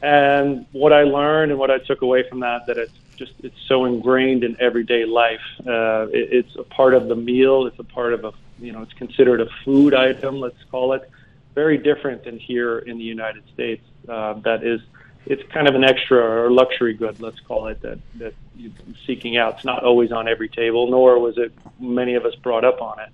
And 0.02 0.66
what 0.72 0.92
I 0.92 1.04
learned 1.04 1.52
and 1.52 1.58
what 1.58 1.70
I 1.70 1.78
took 1.78 2.02
away 2.02 2.28
from 2.28 2.40
that, 2.40 2.66
that 2.66 2.76
it's 2.76 2.92
just 3.16 3.32
it's 3.42 3.56
so 3.66 3.86
ingrained 3.86 4.44
in 4.44 4.56
everyday 4.60 5.06
life. 5.06 5.40
Uh, 5.60 6.06
it, 6.12 6.28
it's 6.32 6.56
a 6.56 6.64
part 6.64 6.92
of 6.92 7.08
the 7.08 7.16
meal. 7.16 7.66
It's 7.66 7.78
a 7.78 7.84
part 7.84 8.12
of 8.12 8.24
a 8.24 8.32
you 8.58 8.72
know 8.72 8.82
it's 8.82 8.92
considered 8.92 9.40
a 9.40 9.46
food 9.64 9.94
item. 9.94 10.38
Let's 10.38 10.62
call 10.70 10.92
it 10.92 11.10
very 11.54 11.78
different 11.78 12.24
than 12.24 12.38
here 12.38 12.78
in 12.80 12.98
the 12.98 13.04
United 13.04 13.42
States. 13.54 13.82
Uh, 14.06 14.34
that 14.44 14.62
is 14.62 14.80
it's 15.26 15.42
kind 15.52 15.68
of 15.68 15.74
an 15.74 15.84
extra 15.84 16.18
or 16.18 16.50
luxury 16.50 16.94
good, 16.94 17.20
let's 17.20 17.40
call 17.40 17.66
it, 17.66 17.80
that, 17.82 17.98
that 18.14 18.34
you're 18.56 18.72
seeking 19.06 19.36
out. 19.36 19.56
It's 19.56 19.64
not 19.64 19.82
always 19.82 20.12
on 20.12 20.28
every 20.28 20.48
table, 20.48 20.88
nor 20.88 21.18
was 21.18 21.36
it 21.36 21.52
many 21.80 22.14
of 22.14 22.24
us 22.24 22.34
brought 22.36 22.64
up 22.64 22.80
on 22.80 23.00
it. 23.00 23.08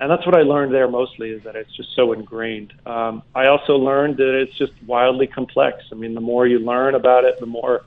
And 0.00 0.10
that's 0.10 0.26
what 0.26 0.34
I 0.34 0.42
learned 0.42 0.74
there 0.74 0.88
mostly 0.88 1.30
is 1.30 1.44
that 1.44 1.54
it's 1.54 1.70
just 1.76 1.94
so 1.94 2.12
ingrained. 2.12 2.72
Um, 2.86 3.22
I 3.34 3.46
also 3.46 3.76
learned 3.76 4.16
that 4.16 4.34
it's 4.34 4.56
just 4.56 4.72
wildly 4.86 5.26
complex. 5.26 5.84
I 5.92 5.94
mean, 5.94 6.14
the 6.14 6.20
more 6.20 6.46
you 6.46 6.58
learn 6.58 6.94
about 6.94 7.24
it, 7.24 7.38
the 7.38 7.46
more 7.46 7.84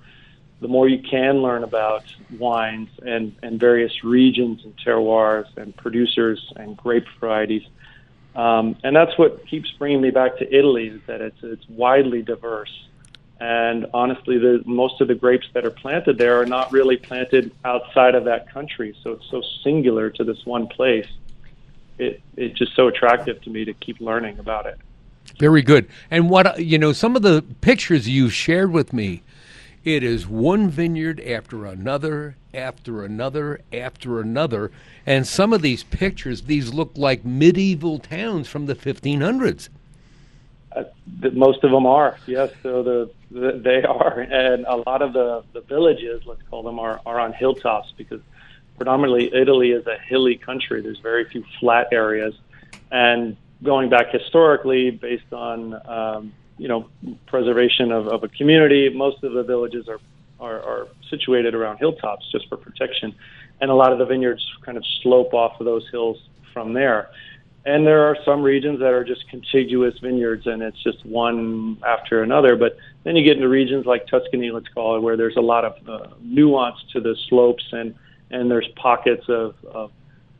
the 0.61 0.69
more 0.69 0.87
you 0.87 0.99
can 0.99 1.41
learn 1.41 1.65
about 1.65 2.05
wines 2.39 2.87
and, 3.05 3.35
and 3.43 3.59
various 3.59 4.05
regions 4.05 4.63
and 4.63 4.73
terroirs 4.77 5.45
and 5.57 5.75
producers 5.75 6.53
and 6.55 6.77
grape 6.77 7.05
varieties. 7.19 7.63
Um, 8.35 8.77
and 8.81 8.95
that's 8.95 9.17
what 9.17 9.45
keeps 9.45 9.69
bringing 9.71 9.99
me 9.99 10.11
back 10.11 10.37
to 10.37 10.55
Italy 10.57 10.87
is 10.87 11.01
that 11.07 11.19
it's 11.19 11.43
it's 11.43 11.67
widely 11.67 12.21
diverse 12.21 12.87
and 13.39 13.87
honestly, 13.93 14.37
the, 14.37 14.63
most 14.65 15.01
of 15.01 15.07
the 15.07 15.15
grapes 15.15 15.47
that 15.53 15.65
are 15.65 15.71
planted 15.71 16.17
there 16.17 16.39
are 16.39 16.45
not 16.45 16.71
really 16.71 16.95
planted 16.95 17.51
outside 17.65 18.15
of 18.15 18.23
that 18.25 18.51
country. 18.51 18.95
So 19.03 19.11
it's 19.11 19.29
so 19.29 19.41
singular 19.63 20.09
to 20.11 20.23
this 20.23 20.45
one 20.45 20.67
place. 20.67 21.07
It, 21.97 22.21
it's 22.37 22.57
just 22.57 22.75
so 22.75 22.87
attractive 22.87 23.41
to 23.41 23.49
me 23.49 23.65
to 23.65 23.73
keep 23.73 23.99
learning 23.99 24.39
about 24.39 24.65
it. 24.65 24.77
Very 25.37 25.61
good. 25.61 25.89
And 26.09 26.29
what, 26.29 26.63
you 26.63 26.77
know, 26.77 26.93
some 26.93 27.15
of 27.15 27.23
the 27.23 27.43
pictures 27.61 28.07
you've 28.07 28.33
shared 28.33 28.71
with 28.71 28.93
me, 28.93 29.21
it 29.83 30.01
is 30.01 30.25
one 30.25 30.69
vineyard 30.69 31.19
after 31.19 31.65
another, 31.65 32.37
after 32.53 33.03
another, 33.03 33.59
after 33.73 34.21
another. 34.21 34.71
And 35.05 35.27
some 35.27 35.51
of 35.51 35.61
these 35.61 35.83
pictures, 35.83 36.43
these 36.43 36.73
look 36.73 36.91
like 36.95 37.25
medieval 37.25 37.99
towns 37.99 38.47
from 38.47 38.65
the 38.65 38.75
1500s. 38.75 39.69
Uh, 40.75 40.83
most 41.31 41.63
of 41.63 41.71
them 41.71 41.85
are, 41.85 42.17
yes. 42.27 42.51
So 42.61 42.83
the, 42.83 43.11
the, 43.31 43.61
they 43.63 43.83
are, 43.83 44.19
and 44.19 44.65
a 44.65 44.75
lot 44.75 45.01
of 45.01 45.13
the 45.13 45.43
the 45.53 45.61
villages, 45.61 46.23
let's 46.25 46.41
call 46.49 46.63
them, 46.63 46.79
are 46.79 46.99
are 47.05 47.19
on 47.19 47.31
hilltops 47.33 47.93
because 47.97 48.19
predominantly 48.77 49.33
Italy 49.33 49.71
is 49.71 49.87
a 49.87 49.97
hilly 49.97 50.35
country. 50.35 50.81
There's 50.81 50.99
very 50.99 51.29
few 51.29 51.45
flat 51.59 51.87
areas, 51.93 52.35
and 52.91 53.37
going 53.63 53.89
back 53.89 54.11
historically, 54.11 54.91
based 54.91 55.31
on 55.31 55.79
um, 55.87 56.33
you 56.57 56.67
know 56.67 56.89
preservation 57.25 57.91
of, 57.91 58.07
of 58.07 58.23
a 58.23 58.27
community, 58.27 58.89
most 58.89 59.23
of 59.23 59.31
the 59.31 59.43
villages 59.43 59.87
are, 59.87 59.99
are 60.41 60.61
are 60.61 60.87
situated 61.09 61.55
around 61.55 61.77
hilltops 61.77 62.29
just 62.31 62.49
for 62.49 62.57
protection, 62.57 63.15
and 63.61 63.71
a 63.71 63.75
lot 63.75 63.93
of 63.93 63.97
the 63.97 64.05
vineyards 64.05 64.45
kind 64.65 64.77
of 64.77 64.83
slope 65.01 65.33
off 65.33 65.59
of 65.61 65.65
those 65.65 65.87
hills 65.89 66.17
from 66.53 66.73
there. 66.73 67.09
And 67.65 67.85
there 67.85 68.03
are 68.05 68.15
some 68.23 68.43
regions 68.43 68.79
that 68.79 68.93
are 68.93 69.03
just 69.03 69.27
contiguous 69.27 69.97
vineyards 69.99 70.45
and 70.45 70.61
it's 70.61 70.81
just 70.83 71.03
one 71.03 71.77
after 71.85 72.21
another. 72.21 72.55
But 72.55 72.77
then 73.03 73.15
you 73.15 73.23
get 73.23 73.37
into 73.37 73.49
regions 73.49 73.87
like 73.87 74.05
Tuscany, 74.07 74.51
let's 74.51 74.67
call 74.67 74.97
it, 74.97 74.99
where 74.99 75.17
there's 75.17 75.35
a 75.35 75.41
lot 75.41 75.65
of 75.65 75.89
uh, 75.89 76.07
nuance 76.21 76.77
to 76.93 76.99
the 77.01 77.15
slopes 77.27 77.65
and, 77.71 77.95
and 78.29 78.51
there's 78.51 78.67
pockets 78.75 79.23
of, 79.29 79.55
of, 79.65 79.91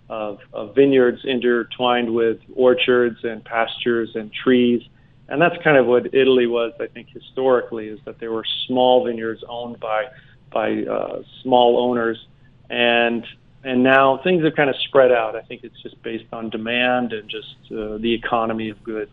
of, 0.08 0.40
of 0.54 0.76
vineyards 0.76 1.22
intertwined 1.24 2.14
with 2.14 2.38
orchards 2.54 3.24
and 3.24 3.44
pastures 3.44 4.16
and 4.16 4.32
trees. 4.32 4.84
And 5.28 5.42
that's 5.42 5.56
kind 5.64 5.78
of 5.78 5.88
what 5.88 6.14
Italy 6.14 6.46
was, 6.46 6.74
I 6.80 6.86
think, 6.86 7.10
historically, 7.10 7.88
is 7.88 8.00
that 8.06 8.20
there 8.20 8.32
were 8.32 8.46
small 8.68 9.04
vineyards 9.04 9.44
owned 9.50 9.80
by, 9.80 10.06
by 10.52 10.84
uh, 10.84 11.24
small 11.42 11.80
owners. 11.80 12.24
And 12.70 13.26
and 13.66 13.82
now 13.82 14.20
things 14.20 14.44
have 14.44 14.56
kind 14.56 14.70
of 14.70 14.76
spread 14.78 15.12
out. 15.12 15.36
I 15.36 15.42
think 15.42 15.64
it's 15.64 15.82
just 15.82 16.02
based 16.04 16.32
on 16.32 16.52
demand 16.52 17.12
and 17.14 17.28
just 17.28 17.56
uh, 17.72 17.98
the 17.98 18.14
economy 18.14 18.70
of 18.70 18.82
goods. 18.84 19.12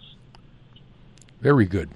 Very 1.40 1.64
good. 1.64 1.88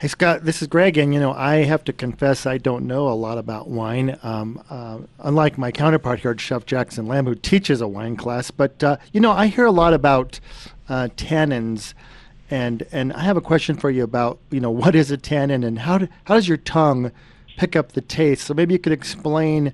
Hey 0.00 0.08
Scott, 0.08 0.44
this 0.44 0.62
is 0.62 0.68
Greg, 0.68 0.98
and 0.98 1.12
you 1.12 1.18
know 1.18 1.32
I 1.32 1.64
have 1.64 1.82
to 1.84 1.92
confess 1.92 2.46
I 2.46 2.58
don't 2.58 2.86
know 2.86 3.08
a 3.08 3.14
lot 3.14 3.38
about 3.38 3.68
wine. 3.68 4.18
Um, 4.22 4.62
uh, 4.70 4.98
unlike 5.18 5.58
my 5.58 5.72
counterpart 5.72 6.20
here, 6.20 6.30
at 6.30 6.40
Chef 6.40 6.64
Jackson 6.64 7.06
Lamb, 7.06 7.26
who 7.26 7.34
teaches 7.34 7.80
a 7.80 7.88
wine 7.88 8.14
class, 8.14 8.50
but 8.50 8.84
uh, 8.84 8.98
you 9.12 9.20
know 9.20 9.32
I 9.32 9.48
hear 9.48 9.64
a 9.64 9.72
lot 9.72 9.92
about 9.92 10.38
uh, 10.88 11.08
tannins, 11.16 11.94
and 12.50 12.86
and 12.92 13.12
I 13.14 13.22
have 13.22 13.36
a 13.36 13.40
question 13.40 13.76
for 13.76 13.90
you 13.90 14.04
about 14.04 14.38
you 14.50 14.60
know 14.60 14.70
what 14.70 14.94
is 14.94 15.10
a 15.10 15.16
tannin 15.16 15.64
and 15.64 15.80
how 15.80 15.98
do, 15.98 16.08
how 16.24 16.34
does 16.34 16.46
your 16.46 16.58
tongue 16.58 17.10
pick 17.56 17.74
up 17.74 17.92
the 17.92 18.02
taste? 18.02 18.46
So 18.46 18.54
maybe 18.54 18.74
you 18.74 18.78
could 18.78 18.92
explain 18.92 19.72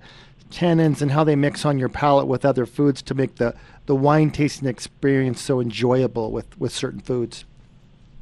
tannins 0.53 1.03
and 1.03 1.11
how 1.11 1.25
they 1.25 1.35
mix 1.35 1.65
on 1.65 1.79
your 1.79 1.89
palate 1.89 2.27
with 2.27 2.45
other 2.45 2.67
foods 2.67 3.03
to 3.03 3.15
make 3.15 3.37
the, 3.37 3.55
the 3.87 3.95
wine 3.95 4.31
tasting 4.31 4.69
experience 4.69 5.41
so 5.41 5.61
enjoyable 5.61 6.31
with, 6.31 6.59
with 6.59 6.73
certain 6.73 7.01
foods? 7.01 7.45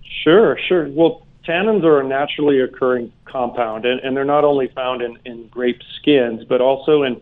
Sure, 0.02 0.58
sure. 0.68 0.88
Well, 0.88 1.26
tannins 1.46 1.84
are 1.84 2.00
a 2.00 2.04
naturally 2.04 2.60
occurring 2.60 3.12
compound, 3.24 3.84
and, 3.84 4.00
and 4.00 4.16
they're 4.16 4.24
not 4.24 4.44
only 4.44 4.68
found 4.68 5.02
in, 5.02 5.18
in 5.24 5.48
grape 5.48 5.80
skins, 5.96 6.44
but 6.44 6.60
also 6.60 7.02
in 7.02 7.20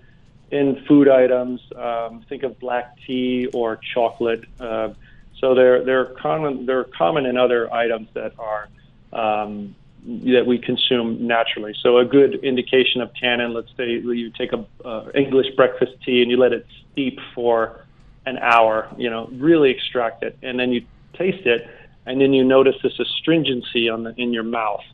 in 0.50 0.82
food 0.86 1.08
items. 1.08 1.60
Um, 1.76 2.24
think 2.28 2.42
of 2.42 2.58
black 2.58 2.96
tea 3.06 3.48
or 3.52 3.78
chocolate. 3.94 4.44
Uh, 4.58 4.94
so 5.38 5.54
they're 5.54 5.84
they're 5.84 6.06
common 6.06 6.66
they're 6.66 6.84
common 6.84 7.26
in 7.26 7.36
other 7.36 7.72
items 7.72 8.08
that 8.14 8.32
are 8.38 8.68
um, 9.12 9.74
that 10.06 10.44
we 10.46 10.58
consume 10.58 11.26
naturally. 11.26 11.74
So 11.82 11.98
a 11.98 12.04
good 12.04 12.36
indication 12.44 13.00
of 13.00 13.14
tannin. 13.14 13.52
Let's 13.52 13.70
say 13.76 13.90
you 13.90 14.30
take 14.30 14.52
a 14.52 14.64
uh, 14.84 15.10
English 15.14 15.54
breakfast 15.56 15.92
tea 16.04 16.22
and 16.22 16.30
you 16.30 16.36
let 16.36 16.52
it 16.52 16.66
steep 16.92 17.18
for 17.34 17.84
an 18.26 18.38
hour. 18.38 18.88
You 18.96 19.10
know, 19.10 19.28
really 19.32 19.70
extract 19.70 20.22
it, 20.22 20.38
and 20.42 20.58
then 20.58 20.72
you 20.72 20.84
taste 21.14 21.46
it, 21.46 21.68
and 22.06 22.20
then 22.20 22.32
you 22.32 22.44
notice 22.44 22.76
this 22.82 22.98
astringency 22.98 23.88
on 23.88 24.04
the 24.04 24.14
in 24.16 24.32
your 24.32 24.44
mouth. 24.44 24.84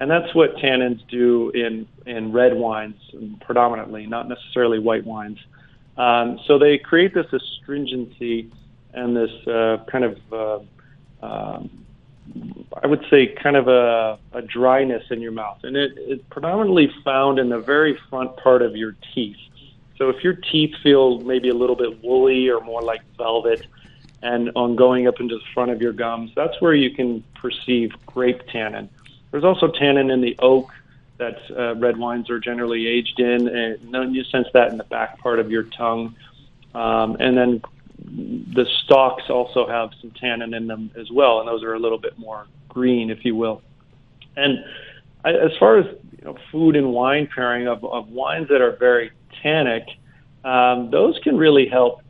And 0.00 0.10
that's 0.10 0.32
what 0.34 0.56
tannins 0.56 1.00
do 1.08 1.50
in, 1.50 1.86
in 2.06 2.32
red 2.32 2.54
wines 2.54 2.94
predominantly, 3.40 4.06
not 4.06 4.28
necessarily 4.28 4.78
white 4.78 5.04
wines. 5.04 5.38
Um, 5.96 6.38
so 6.46 6.58
they 6.58 6.78
create 6.78 7.14
this 7.14 7.26
astringency 7.32 8.48
and 8.94 9.16
this 9.16 9.30
uh, 9.48 9.78
kind 9.90 10.04
of, 10.04 10.18
uh, 10.32 11.26
um, 11.26 11.84
I 12.82 12.86
would 12.86 13.04
say, 13.10 13.34
kind 13.42 13.56
of 13.56 13.68
a, 13.68 14.18
a 14.32 14.42
dryness 14.42 15.04
in 15.10 15.20
your 15.20 15.32
mouth. 15.32 15.58
And 15.62 15.76
it, 15.76 15.92
it's 15.96 16.22
predominantly 16.30 16.90
found 17.04 17.38
in 17.38 17.48
the 17.48 17.58
very 17.58 17.98
front 18.08 18.36
part 18.36 18.62
of 18.62 18.76
your 18.76 18.96
teeth. 19.14 19.36
So 19.96 20.08
if 20.10 20.22
your 20.22 20.34
teeth 20.34 20.74
feel 20.82 21.18
maybe 21.22 21.48
a 21.48 21.54
little 21.54 21.74
bit 21.74 22.02
woolly 22.04 22.48
or 22.48 22.60
more 22.60 22.82
like 22.82 23.00
velvet, 23.16 23.66
and 24.22 24.50
on 24.56 24.76
going 24.76 25.06
up 25.06 25.20
into 25.20 25.36
the 25.36 25.44
front 25.54 25.70
of 25.70 25.80
your 25.80 25.92
gums, 25.92 26.30
that's 26.34 26.60
where 26.60 26.74
you 26.74 26.90
can 26.90 27.24
perceive 27.34 27.90
grape 28.06 28.40
tannin. 28.48 28.88
There's 29.30 29.44
also 29.44 29.68
tannin 29.68 30.10
in 30.10 30.20
the 30.20 30.36
oak 30.40 30.70
that 31.18 31.38
uh, 31.56 31.74
red 31.76 31.96
wines 31.96 32.30
are 32.30 32.38
generally 32.38 32.86
aged 32.86 33.18
in, 33.20 33.48
and 33.48 34.14
you 34.14 34.24
sense 34.24 34.48
that 34.54 34.68
in 34.68 34.78
the 34.78 34.84
back 34.84 35.18
part 35.18 35.38
of 35.40 35.50
your 35.50 35.64
tongue. 35.64 36.14
Um, 36.74 37.16
and 37.18 37.36
then 37.36 37.62
the 38.08 38.66
stalks 38.84 39.24
also 39.28 39.66
have 39.68 39.90
some 40.00 40.10
tannin 40.12 40.54
in 40.54 40.66
them 40.66 40.90
as 40.98 41.10
well, 41.10 41.40
and 41.40 41.48
those 41.48 41.62
are 41.62 41.74
a 41.74 41.78
little 41.78 41.98
bit 41.98 42.18
more 42.18 42.46
green, 42.68 43.10
if 43.10 43.24
you 43.24 43.34
will. 43.36 43.62
And 44.36 44.58
I, 45.24 45.30
as 45.30 45.50
far 45.58 45.78
as 45.78 45.86
you 46.18 46.24
know, 46.24 46.36
food 46.50 46.76
and 46.76 46.92
wine 46.92 47.28
pairing 47.32 47.68
of, 47.68 47.84
of 47.84 48.08
wines 48.08 48.48
that 48.48 48.60
are 48.60 48.76
very 48.76 49.10
tannic, 49.42 49.84
um, 50.44 50.90
those 50.90 51.18
can 51.22 51.36
really 51.36 51.68
help 51.68 52.02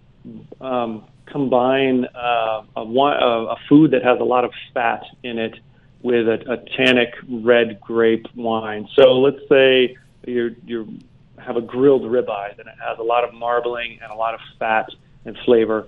um, 0.60 1.04
combine 1.26 2.06
uh, 2.14 2.62
a, 2.76 2.84
wine, 2.84 3.18
a, 3.20 3.26
a 3.26 3.56
food 3.68 3.90
that 3.92 4.02
has 4.02 4.20
a 4.20 4.24
lot 4.24 4.44
of 4.44 4.52
fat 4.74 5.02
in 5.22 5.38
it 5.38 5.58
with 6.02 6.28
a, 6.28 6.52
a 6.52 6.56
tannic 6.76 7.14
red 7.28 7.80
grape 7.80 8.26
wine. 8.34 8.88
So 8.94 9.18
let's 9.18 9.40
say 9.48 9.96
you 10.26 10.54
you 10.64 10.98
have 11.38 11.56
a 11.56 11.60
grilled 11.60 12.02
ribeye, 12.02 12.58
it 12.58 12.66
has 12.66 12.98
a 12.98 13.02
lot 13.02 13.24
of 13.24 13.32
marbling 13.32 13.98
and 14.02 14.12
a 14.12 14.14
lot 14.14 14.34
of 14.34 14.40
fat 14.58 14.88
and 15.28 15.38
flavor, 15.44 15.86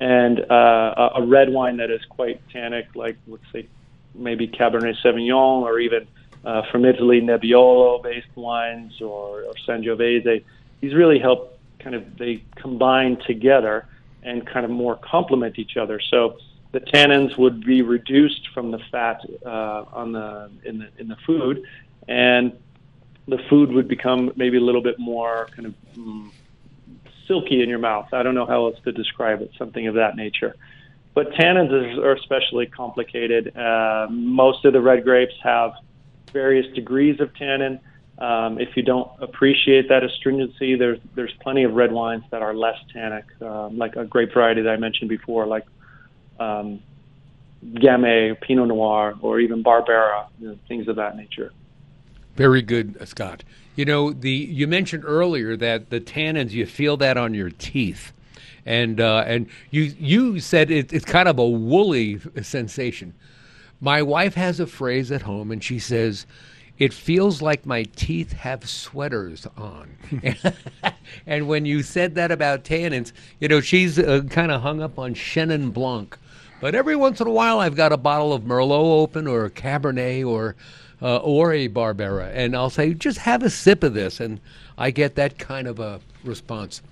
and 0.00 0.40
uh, 0.50 1.10
a, 1.16 1.22
red 1.22 1.50
wine 1.50 1.76
that 1.78 1.90
is 1.90 2.04
quite 2.08 2.40
tannic, 2.50 2.86
like 2.94 3.16
let's 3.26 3.44
say 3.52 3.66
maybe 4.14 4.46
Cabernet 4.46 4.96
Sauvignon 5.02 5.62
or 5.62 5.78
even 5.78 6.06
uh, 6.44 6.62
from 6.70 6.84
Italy 6.84 7.20
Nebbiolo-based 7.20 8.34
wines 8.34 9.00
or, 9.00 9.42
or 9.42 9.54
Sangiovese. 9.66 10.44
These 10.80 10.94
really 10.94 11.18
help 11.18 11.58
kind 11.78 11.94
of 11.94 12.16
they 12.16 12.42
combine 12.56 13.16
together 13.26 13.86
and 14.22 14.46
kind 14.46 14.64
of 14.64 14.70
more 14.70 14.96
complement 14.96 15.58
each 15.58 15.76
other. 15.76 16.00
So 16.00 16.38
the 16.72 16.80
tannins 16.80 17.36
would 17.38 17.64
be 17.64 17.82
reduced 17.82 18.48
from 18.52 18.70
the 18.70 18.78
fat 18.90 19.20
uh, 19.44 19.84
on 19.92 20.12
the 20.12 20.50
in 20.64 20.78
the 20.78 20.88
in 20.98 21.08
the 21.08 21.16
food, 21.26 21.64
and 22.06 22.52
the 23.28 23.38
food 23.48 23.72
would 23.72 23.88
become 23.88 24.32
maybe 24.36 24.56
a 24.56 24.60
little 24.60 24.82
bit 24.82 24.98
more 24.98 25.48
kind 25.56 25.66
of 25.66 25.74
mm, 25.96 26.30
silky 27.26 27.62
in 27.62 27.68
your 27.68 27.78
mouth. 27.78 28.08
I 28.12 28.22
don't 28.22 28.34
know 28.34 28.46
how 28.46 28.66
else 28.66 28.78
to 28.84 28.92
describe 28.92 29.40
it, 29.42 29.50
something 29.58 29.86
of 29.86 29.94
that 29.94 30.16
nature. 30.16 30.54
But 31.14 31.32
tannins 31.32 31.96
are 31.98 32.12
especially 32.12 32.66
complicated. 32.66 33.56
Uh, 33.56 34.06
most 34.10 34.64
of 34.64 34.72
the 34.72 34.80
red 34.80 35.02
grapes 35.02 35.34
have 35.42 35.72
various 36.32 36.72
degrees 36.74 37.20
of 37.20 37.34
tannin. 37.34 37.80
Um, 38.18 38.58
if 38.58 38.76
you 38.76 38.82
don't 38.82 39.10
appreciate 39.20 39.88
that 39.88 40.02
astringency, 40.02 40.74
there's 40.76 40.98
there's 41.14 41.32
plenty 41.40 41.64
of 41.64 41.74
red 41.74 41.92
wines 41.92 42.24
that 42.30 42.42
are 42.42 42.54
less 42.54 42.78
tannic, 42.92 43.24
um, 43.42 43.76
like 43.76 43.96
a 43.96 44.04
grape 44.04 44.32
variety 44.32 44.62
that 44.62 44.70
I 44.70 44.76
mentioned 44.76 45.08
before, 45.08 45.46
like 45.46 45.64
um, 46.38 46.82
Gamay, 47.64 48.40
Pinot 48.40 48.68
Noir, 48.68 49.14
or 49.20 49.40
even 49.40 49.62
Barbera, 49.62 50.26
you 50.38 50.48
know, 50.48 50.58
things 50.68 50.88
of 50.88 50.96
that 50.96 51.16
nature. 51.16 51.52
Very 52.36 52.62
good, 52.62 52.96
uh, 53.00 53.04
Scott. 53.06 53.44
You 53.76 53.84
know, 53.84 54.12
the 54.12 54.30
you 54.30 54.66
mentioned 54.66 55.04
earlier 55.06 55.56
that 55.56 55.90
the 55.90 56.00
tannins 56.00 56.50
you 56.50 56.66
feel 56.66 56.96
that 56.96 57.16
on 57.16 57.34
your 57.34 57.50
teeth, 57.50 58.12
and 58.64 59.00
uh, 59.00 59.24
and 59.26 59.48
you 59.70 59.94
you 59.98 60.40
said 60.40 60.70
it, 60.70 60.92
it's 60.92 61.04
kind 61.04 61.28
of 61.28 61.38
a 61.38 61.46
woolly 61.46 62.20
sensation. 62.42 63.14
My 63.80 64.00
wife 64.02 64.34
has 64.34 64.58
a 64.58 64.66
phrase 64.66 65.12
at 65.12 65.22
home, 65.22 65.52
and 65.52 65.62
she 65.62 65.78
says, 65.78 66.26
"It 66.78 66.94
feels 66.94 67.42
like 67.42 67.66
my 67.66 67.82
teeth 67.82 68.32
have 68.32 68.66
sweaters 68.66 69.46
on." 69.58 69.96
and 71.26 71.46
when 71.46 71.66
you 71.66 71.82
said 71.82 72.14
that 72.14 72.32
about 72.32 72.64
tannins, 72.64 73.12
you 73.40 73.48
know, 73.48 73.60
she's 73.60 73.98
uh, 73.98 74.22
kind 74.30 74.50
of 74.50 74.62
hung 74.62 74.80
up 74.80 74.98
on 74.98 75.14
Chenin 75.14 75.70
Blanc 75.70 76.16
but 76.58 76.74
every 76.74 76.96
once 76.96 77.20
in 77.20 77.26
a 77.26 77.30
while, 77.30 77.60
I've 77.60 77.76
got 77.76 77.92
a 77.92 77.98
bottle 77.98 78.32
of 78.32 78.42
Merlot 78.42 79.02
open 79.02 79.26
or 79.26 79.50
Cabernet 79.50 80.26
or 80.26 80.56
uh, 81.02 81.18
or 81.18 81.52
a 81.52 81.68
Barbera, 81.68 82.30
and 82.34 82.56
I'll 82.56 82.70
say, 82.70 82.94
just 82.94 83.18
have 83.18 83.42
a 83.42 83.50
sip 83.50 83.82
of 83.82 83.94
this, 83.94 84.20
and 84.20 84.40
I 84.78 84.90
get 84.90 85.14
that 85.16 85.38
kind 85.38 85.66
of 85.66 85.78
a 85.78 86.00
response. 86.24 86.82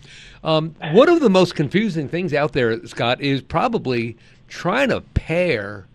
Um, 0.43 0.75
one 0.93 1.09
of 1.09 1.21
the 1.21 1.31
most 1.31 1.55
confusing 1.55 2.09
things 2.09 2.35
out 2.35 2.53
there, 2.53 2.85
Scott, 2.87 3.21
is 3.21 3.40
probably 3.40 4.17
trying 4.49 4.90
to 4.90 5.01
pair 5.01 5.87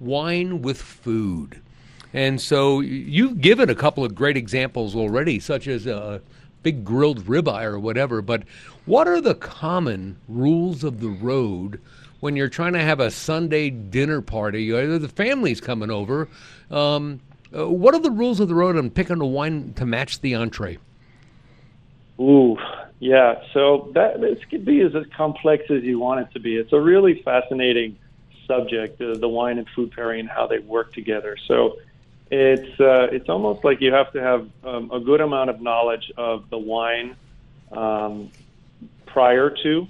wine 0.00 0.62
with 0.62 0.80
food. 0.80 1.60
And 2.12 2.40
so 2.40 2.80
you've 2.80 3.40
given 3.40 3.68
a 3.68 3.74
couple 3.74 4.04
of 4.04 4.14
great 4.14 4.36
examples 4.36 4.94
already, 4.94 5.40
such 5.40 5.66
as 5.66 5.86
a 5.86 6.20
big 6.62 6.84
grilled 6.84 7.26
ribeye 7.26 7.64
or 7.64 7.78
whatever. 7.78 8.22
But 8.22 8.44
what 8.86 9.08
are 9.08 9.20
the 9.20 9.34
common 9.34 10.16
rules 10.28 10.84
of 10.84 11.00
the 11.00 11.08
road 11.08 11.80
when 12.24 12.36
you're 12.36 12.48
trying 12.48 12.72
to 12.72 12.80
have 12.80 13.00
a 13.00 13.10
Sunday 13.10 13.68
dinner 13.68 14.22
party 14.22 14.70
the 14.70 15.10
family's 15.10 15.60
coming 15.60 15.90
over. 15.90 16.26
Um, 16.70 17.20
uh, 17.54 17.68
what 17.68 17.92
are 17.92 18.00
the 18.00 18.10
rules 18.10 18.40
of 18.40 18.48
the 18.48 18.54
road 18.54 18.78
on 18.78 18.88
picking 18.88 19.20
a 19.20 19.26
wine 19.26 19.74
to 19.74 19.84
match 19.84 20.22
the 20.22 20.34
entree? 20.34 20.78
Ooh, 22.18 22.56
yeah. 22.98 23.42
So 23.52 23.90
that 23.92 24.22
this 24.22 24.42
could 24.48 24.64
be 24.64 24.80
as 24.80 24.94
complex 25.14 25.64
as 25.68 25.82
you 25.82 25.98
want 25.98 26.20
it 26.20 26.32
to 26.32 26.40
be. 26.40 26.56
It's 26.56 26.72
a 26.72 26.80
really 26.80 27.20
fascinating 27.20 27.98
subject, 28.46 29.02
uh, 29.02 29.18
the 29.18 29.28
wine 29.28 29.58
and 29.58 29.68
food 29.68 29.92
pairing 29.92 30.20
and 30.20 30.28
how 30.30 30.46
they 30.46 30.60
work 30.60 30.94
together. 30.94 31.36
So 31.46 31.76
it's 32.30 32.80
uh, 32.80 33.08
it's 33.12 33.28
almost 33.28 33.64
like 33.64 33.82
you 33.82 33.92
have 33.92 34.10
to 34.14 34.22
have 34.22 34.48
um, 34.64 34.90
a 34.90 34.98
good 34.98 35.20
amount 35.20 35.50
of 35.50 35.60
knowledge 35.60 36.10
of 36.16 36.48
the 36.48 36.56
wine 36.56 37.16
um, 37.70 38.30
prior 39.04 39.50
to 39.62 39.88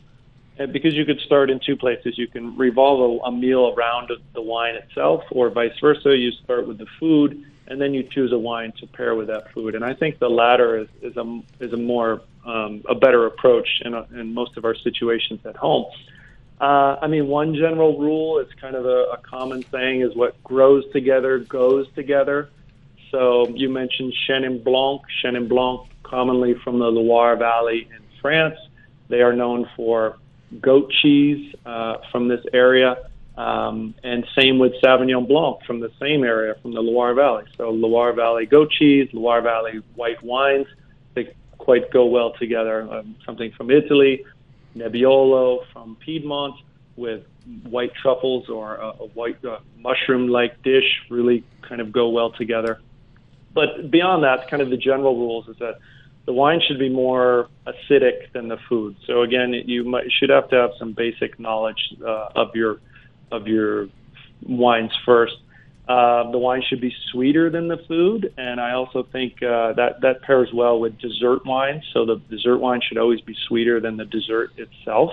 because 0.57 0.95
you 0.95 1.05
could 1.05 1.21
start 1.21 1.51
in 1.51 1.61
two 1.61 1.77
places. 1.77 2.17
You 2.17 2.29
can 2.29 2.57
revolve 2.57 3.21
a, 3.23 3.27
a 3.27 3.33
meal 3.33 3.75
around 3.77 4.11
the 4.35 4.43
wine 4.43 4.77
itself, 4.77 5.25
or 5.31 5.51
vice 5.51 5.79
versa. 5.81 6.17
You 6.17 6.31
start 6.45 6.67
with 6.67 6.79
the 6.79 6.87
food, 7.01 7.45
and 7.67 7.81
then 7.81 7.95
you 7.95 8.03
choose 8.03 8.33
a 8.33 8.39
wine 8.39 8.73
to 8.81 8.87
pair 8.87 9.15
with 9.15 9.29
that 9.29 9.53
food. 9.53 9.75
And 9.75 9.85
I 9.85 9.95
think 9.95 10.19
the 10.19 10.31
latter 10.31 10.79
is, 10.79 10.89
is 11.03 11.17
a 11.17 11.41
is 11.61 11.73
a 11.73 11.77
more 11.77 12.23
um, 12.45 12.83
a 12.89 12.95
better 12.95 13.27
approach 13.27 13.69
in, 13.85 13.95
a, 13.95 14.07
in 14.15 14.35
most 14.35 14.57
of 14.57 14.65
our 14.65 14.75
situations 14.75 15.41
at 15.45 15.57
home. 15.57 15.87
Uh, 16.61 16.97
I 17.03 17.09
mean, 17.09 17.27
one 17.27 17.55
general 17.55 17.99
rule, 17.99 18.39
it's 18.39 18.53
kind 18.55 18.77
of 18.77 18.87
a, 18.87 19.13
a 19.13 19.17
common 19.19 19.65
saying, 19.73 20.03
is 20.03 20.15
what 20.15 20.43
grows 20.45 20.85
together 20.93 21.39
goes 21.39 21.87
together. 21.95 22.49
So 23.11 23.49
you 23.49 23.69
mentioned 23.69 24.15
Chenin 24.27 24.63
Blanc. 24.63 25.03
Chenin 25.23 25.49
Blanc, 25.49 25.89
commonly 26.03 26.55
from 26.55 26.79
the 26.79 26.87
Loire 26.87 27.37
Valley 27.37 27.89
in 27.91 28.03
France. 28.21 28.57
They 29.09 29.21
are 29.23 29.33
known 29.33 29.69
for 29.77 30.17
goat 30.61 30.91
cheese 30.91 31.55
uh, 31.67 31.99
from 32.11 32.29
this 32.29 32.45
area, 32.53 32.97
um, 33.37 33.95
and 34.03 34.27
same 34.39 34.59
with 34.59 34.73
Sauvignon 34.83 35.27
Blanc 35.27 35.63
from 35.65 35.81
the 35.81 35.91
same 36.01 36.25
area, 36.25 36.55
from 36.63 36.73
the 36.73 36.81
Loire 36.81 37.15
Valley. 37.15 37.45
So 37.57 37.71
Loire 37.71 38.13
Valley 38.13 38.47
goat 38.47 38.71
cheese, 38.71 39.09
Loire 39.13 39.43
Valley 39.43 39.83
white 39.95 40.23
wines, 40.23 40.67
they 41.15 41.35
quite 41.59 41.91
go 41.91 42.07
well 42.07 42.33
together. 42.33 42.83
Um, 42.91 43.17
something 43.25 43.51
from 43.53 43.71
Italy, 43.71 44.25
Nebbiolo 44.77 45.67
from 45.73 45.97
Piedmont 45.97 46.57
with 46.97 47.25
white 47.65 47.93
truffles 47.95 48.49
or 48.49 48.77
a, 48.77 48.89
a 48.89 49.07
white 49.09 49.45
uh, 49.45 49.59
mushroom-like 49.79 50.63
dish 50.63 51.03
really 51.11 51.45
kind 51.63 51.81
of 51.81 51.93
go 51.93 52.09
well 52.09 52.31
together. 52.31 52.81
But 53.53 53.91
beyond 53.91 54.25
that, 54.25 54.49
kind 54.49 54.63
of 54.63 54.71
the 54.71 54.77
general 54.77 55.17
rules 55.17 55.49
is 55.49 55.57
that 55.59 55.79
the 56.27 56.33
wine 56.33 56.61
should 56.67 56.79
be 56.79 56.89
more 56.89 57.49
acidic 57.67 58.33
than 58.33 58.49
the 58.49 58.59
food. 58.69 58.97
So 59.07 59.23
again, 59.23 59.53
you 59.53 59.85
might, 59.85 60.05
should 60.19 60.31
have 60.31 60.49
to 60.51 60.57
have 60.57 60.71
some 60.79 60.93
basic 60.93 61.39
knowledge 61.39 61.95
uh, 62.05 62.29
of 62.35 62.55
your 62.55 62.81
of 63.31 63.47
your 63.47 63.89
wines 64.47 64.93
first. 65.05 65.37
Uh, 65.87 66.31
the 66.31 66.39
wine 66.39 66.63
should 66.67 66.81
be 66.81 66.95
sweeter 67.11 67.51
than 67.51 67.69
the 67.69 67.77
food, 67.87 68.33
and 68.39 68.59
I 68.59 68.73
also 68.73 69.03
think 69.03 69.43
uh, 69.43 69.75
that 69.75 70.01
that 70.01 70.23
pairs 70.23 70.49
well 70.55 70.81
with 70.81 70.99
dessert 70.99 71.45
wine. 71.45 71.83
So 71.93 72.07
the 72.07 72.17
dessert 72.31 72.59
wine 72.59 72.81
should 72.87 72.97
always 72.97 73.21
be 73.21 73.37
sweeter 73.47 73.81
than 73.81 73.99
the 73.99 74.07
dessert 74.07 74.53
itself, 74.57 75.13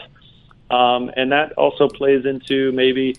um, 0.70 1.12
and 1.18 1.34
that 1.34 1.52
also 1.54 1.90
plays 1.90 2.26
into 2.26 2.72
maybe 2.72 3.18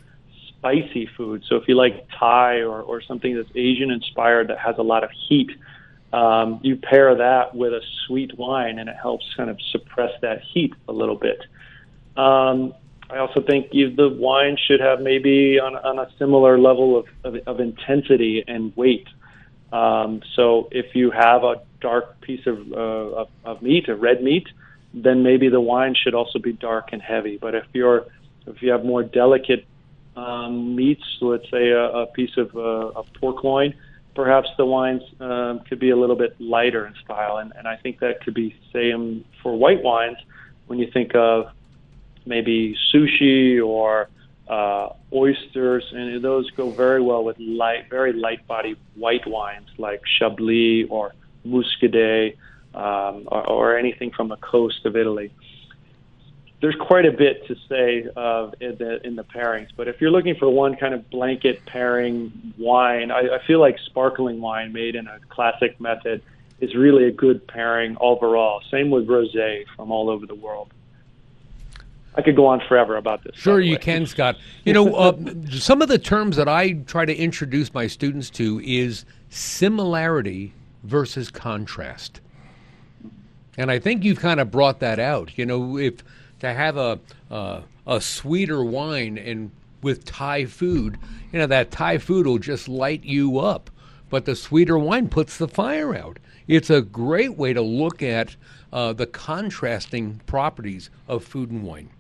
spicy 0.49 1.11
food. 1.15 1.43
So 1.47 1.57
if 1.57 1.69
you 1.69 1.75
like 1.75 2.07
Thai 2.19 2.61
or, 2.61 2.81
or 2.81 3.03
something 3.03 3.37
that's 3.37 3.51
Asian 3.55 3.91
inspired 3.91 4.49
that 4.49 4.59
has 4.59 4.77
a 4.79 4.83
lot 4.83 5.05
of 5.05 5.11
heat, 5.29 5.51
um, 6.13 6.61
you 6.63 6.77
pair 6.77 7.15
that 7.15 7.55
with 7.55 7.73
a 7.73 7.81
sweet 8.07 8.37
wine, 8.39 8.79
and 8.79 8.89
it 8.89 8.97
helps 8.97 9.25
kind 9.37 9.51
of 9.51 9.59
suppress 9.71 10.13
that 10.21 10.43
heat 10.43 10.75
a 10.89 10.93
little 10.93 11.17
bit. 11.17 11.41
Um, 12.17 12.75
I 13.11 13.19
also 13.19 13.43
think 13.43 13.69
you, 13.73 13.95
the 13.95 14.09
wine 14.09 14.57
should 14.67 14.81
have 14.81 15.01
maybe 15.01 15.59
on, 15.61 15.77
on 15.77 15.99
a 15.99 16.11
similar 16.19 16.59
level 16.59 16.99
of, 16.99 17.07
of, 17.25 17.37
of 17.47 17.61
intensity 17.61 18.45
and 18.47 18.75
weight. 18.77 19.07
Um, 19.73 20.23
so 20.35 20.69
if 20.71 20.95
you 20.95 21.11
have 21.11 21.45
a 21.45 21.63
dark 21.81 22.21
piece 22.21 22.47
of, 22.47 22.73
uh, 22.73 22.77
of, 22.77 23.29
of 23.45 23.63
meat, 23.63 23.89
a 23.89 23.97
red 23.97 24.23
meat, 24.23 24.47
then 24.95 25.23
maybe 25.23 25.49
the 25.49 25.61
wine 25.61 25.95
should 25.95 26.15
also 26.15 26.39
be 26.39 26.53
dark 26.53 26.91
and 26.93 27.01
heavy. 27.01 27.39
But 27.39 27.55
if 27.55 27.65
you're 27.73 28.07
if 28.47 28.61
you 28.61 28.73
have 28.73 28.85
more 28.85 29.03
delicate 29.03 29.67
um, 30.17 30.75
meats, 30.75 31.05
let's 31.21 31.49
say 31.51 31.71
a, 31.71 31.85
a 31.85 32.07
piece 32.07 32.37
of, 32.37 32.55
uh, 32.57 32.99
of 32.99 33.07
pork 33.21 33.45
loin, 33.45 33.75
perhaps 34.15 34.49
the 34.57 34.67
wines 34.67 35.03
um, 35.21 35.61
could 35.69 35.79
be 35.79 35.91
a 35.91 35.97
little 35.97 36.17
bit 36.17 36.39
lighter 36.41 36.87
in 36.87 36.95
style. 37.05 37.39
And, 37.39 37.53
and 37.57 37.67
I 37.67 37.77
think 37.77 38.01
that 38.01 38.23
could 38.23 38.35
be 38.35 38.55
same 38.73 39.25
for 39.43 39.57
white 39.57 39.83
wines 39.83 40.19
when 40.67 40.79
you 40.79 40.91
think 40.91 41.15
of 41.15 41.47
maybe 42.25 42.77
sushi 42.93 43.65
or 43.65 44.09
uh, 44.49 44.91
oysters, 45.13 45.85
and 45.93 46.23
those 46.23 46.51
go 46.53 46.71
very 46.71 47.01
well 47.01 47.25
with 47.25 47.37
light, 47.39 47.89
very 47.89 48.13
light 48.13 48.47
body 48.47 48.77
white 48.95 49.27
wines 49.27 49.69
like 49.79 50.03
Chablis 50.19 50.87
or 50.91 51.15
Muscadet 51.47 52.37
um, 52.75 53.29
or, 53.29 53.49
or 53.49 53.79
anything 53.79 54.11
from 54.11 54.29
the 54.29 54.37
coast 54.37 54.85
of 54.85 54.97
Italy. 54.97 55.33
There's 56.63 56.77
quite 56.77 57.05
a 57.05 57.13
bit 57.13 57.45
to 57.49 57.57
say 57.69 58.07
uh, 58.17 58.53
in, 58.61 58.77
the, 58.77 59.05
in 59.05 59.17
the 59.17 59.25
pairings, 59.25 59.69
but 59.77 59.89
if 59.89 60.01
you're 60.01 60.13
looking 60.13 60.37
for 60.37 60.49
one 60.49 60.77
kind 60.77 60.95
of 60.95 61.11
blanket 61.11 61.61
pairing 61.67 62.55
wine, 62.57 63.11
I, 63.11 63.35
I 63.35 63.47
feel 63.47 63.59
like 63.61 63.79
sparkling 63.85 64.41
wine 64.41 64.73
made 64.73 64.95
in 64.95 65.09
a 65.09 65.19
classic 65.29 65.81
method 65.81 66.23
is 66.61 66.77
really 66.77 67.09
a 67.09 67.11
good 67.11 67.47
pairing 67.49 67.97
overall. 68.01 68.63
Same 68.71 68.91
with 68.91 69.09
rosé 69.09 69.65
from 69.75 69.91
all 69.91 70.09
over 70.09 70.25
the 70.25 70.37
world. 70.37 70.73
I 72.15 72.23
could 72.23 72.37
go 72.37 72.47
on 72.47 72.61
forever 72.69 72.97
about 72.97 73.25
this. 73.25 73.35
Sure, 73.35 73.61
you 73.61 73.77
can, 73.79 74.07
Scott. 74.07 74.37
You 74.65 74.73
know, 74.73 74.95
uh, 74.95 75.17
some 75.51 75.83
of 75.83 75.89
the 75.89 75.99
terms 75.99 76.37
that 76.37 76.49
I 76.49 76.75
try 76.87 77.05
to 77.05 77.15
introduce 77.15 77.75
my 77.75 77.89
students 77.89 78.31
to 78.31 78.61
is 78.65 79.05
similarity 79.31 80.53
versus 80.85 81.29
contrast. 81.29 82.21
And 83.57 83.71
I 83.71 83.81
think 83.81 84.05
you've 84.05 84.21
kind 84.21 84.39
of 84.41 84.51
brought 84.51 84.81
that 84.81 85.01
out. 85.01 85.37
You 85.37 85.47
know, 85.47 85.77
if 85.77 86.05
to 86.43 86.53
have 86.53 86.77
a 86.77 86.99
uh, 87.31 87.63
a 87.87 88.01
sweeter 88.01 88.63
wine 88.63 89.17
and 89.17 89.51
with 89.81 90.05
Thai 90.05 90.45
food, 90.45 90.99
you 91.33 91.39
know 91.39 91.47
that 91.47 91.71
Thai 91.71 91.99
food 91.99 92.27
will 92.27 92.39
just 92.39 92.69
light 92.69 93.05
you 93.05 93.39
up, 93.39 93.71
but 94.11 94.25
the 94.25 94.37
sweeter 94.37 94.79
wine 94.79 95.09
puts 95.09 95.39
the 95.39 95.49
fire 95.49 95.95
out. 95.95 96.19
It's 96.49 96.69
a 96.69 96.83
great 96.83 97.37
way 97.37 97.53
to 97.53 97.63
look 97.63 98.03
at 98.03 98.37
uh, 98.73 98.93
the 98.93 99.07
contrasting 99.07 100.21
properties 100.27 100.91
of 101.09 101.25
food 101.25 101.51
and 101.51 101.63
wine. 101.63 101.91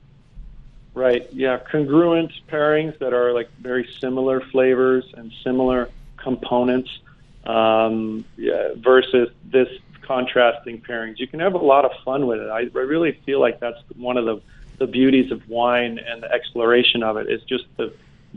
Right. 0.95 1.33
Yeah. 1.33 1.59
Congruent 1.59 2.33
pairings 2.49 2.99
that 2.99 3.13
are 3.13 3.33
like 3.33 3.49
very 3.61 3.89
similar 4.01 4.41
flavors 4.41 5.05
and 5.17 5.33
similar 5.43 5.89
components 6.17 6.91
um, 7.45 8.25
yeah, 8.37 8.71
versus 8.77 9.31
this 9.45 9.69
contrasting 10.07 10.81
pairings. 10.81 11.19
You 11.19 11.27
can 11.27 11.41
have 11.41 11.55
a 11.55 11.59
lot 11.59 11.85
of 11.85 11.93
fun 12.05 12.27
with 12.27 12.41
it. 12.41 12.49
I, 12.49 12.61
I 12.61 12.83
really 12.83 13.21
feel 13.25 13.41
like 13.41 13.61
that's 13.61 13.79
one 13.97 14.17
of 14.17 14.25
the, 14.25 14.41
the 14.79 14.87
beauties 14.87 15.31
of 15.31 15.49
wine 15.49 15.99
and 15.99 16.23
the 16.23 16.31
exploration 16.31 17.03
of 17.03 17.17
it 17.17 17.31
is 17.31 17.43
just 17.45 17.65
the 17.77 17.95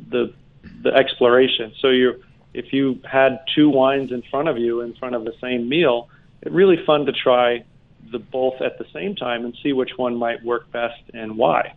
the 0.09 0.33
the 0.81 0.93
exploration. 0.93 1.73
So 1.79 1.89
you 1.89 2.23
if 2.53 2.71
you 2.73 2.99
had 3.09 3.39
two 3.53 3.69
wines 3.69 4.11
in 4.11 4.21
front 4.23 4.47
of 4.47 4.57
you 4.57 4.81
in 4.81 4.93
front 4.95 5.15
of 5.15 5.25
the 5.25 5.33
same 5.41 5.67
meal, 5.67 6.09
it's 6.41 6.53
really 6.53 6.83
fun 6.85 7.05
to 7.05 7.11
try 7.11 7.65
the 8.11 8.19
both 8.19 8.61
at 8.61 8.77
the 8.77 8.85
same 8.93 9.15
time 9.15 9.45
and 9.45 9.57
see 9.61 9.73
which 9.73 9.97
one 9.97 10.15
might 10.15 10.43
work 10.43 10.71
best 10.71 11.01
and 11.13 11.37
why. 11.37 11.73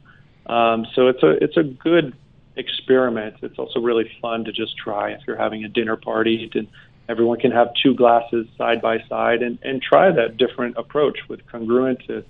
Um, 0.46 0.86
so 0.94 1.08
it's 1.08 1.22
a 1.22 1.42
it's 1.42 1.56
a 1.56 1.62
good 1.62 2.14
experiment. 2.56 3.36
It's 3.42 3.58
also 3.58 3.80
really 3.80 4.10
fun 4.20 4.44
to 4.44 4.52
just 4.52 4.76
try 4.76 5.12
if 5.12 5.20
you're 5.26 5.36
having 5.36 5.64
a 5.64 5.68
dinner 5.68 5.96
party. 5.96 6.48
To, 6.48 6.66
everyone 7.08 7.38
can 7.38 7.50
have 7.50 7.68
two 7.82 7.94
glasses 7.94 8.46
side 8.56 8.80
by 8.82 8.98
side 9.08 9.42
and, 9.42 9.58
and 9.62 9.82
try 9.82 10.10
that 10.10 10.36
different 10.36 10.76
approach 10.76 11.18
with 11.28 11.46
congruent 11.46 12.00
to 12.06 12.24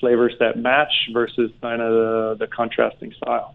flavors 0.00 0.34
that 0.38 0.58
match 0.58 1.10
versus 1.12 1.50
kind 1.60 1.82
of 1.82 1.92
the, 1.92 2.36
the 2.40 2.46
contrasting 2.46 3.12
style. 3.12 3.54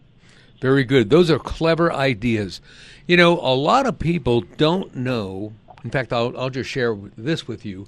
Very 0.61 0.83
good. 0.83 1.09
Those 1.09 1.29
are 1.29 1.39
clever 1.39 1.91
ideas. 1.91 2.61
You 3.07 3.17
know, 3.17 3.33
a 3.39 3.55
lot 3.55 3.85
of 3.85 3.99
people 3.99 4.41
don't 4.57 4.95
know. 4.95 5.53
In 5.83 5.91
fact, 5.91 6.13
I'll, 6.13 6.37
I'll 6.37 6.49
just 6.49 6.69
share 6.69 6.95
this 7.17 7.47
with 7.47 7.65
you 7.65 7.87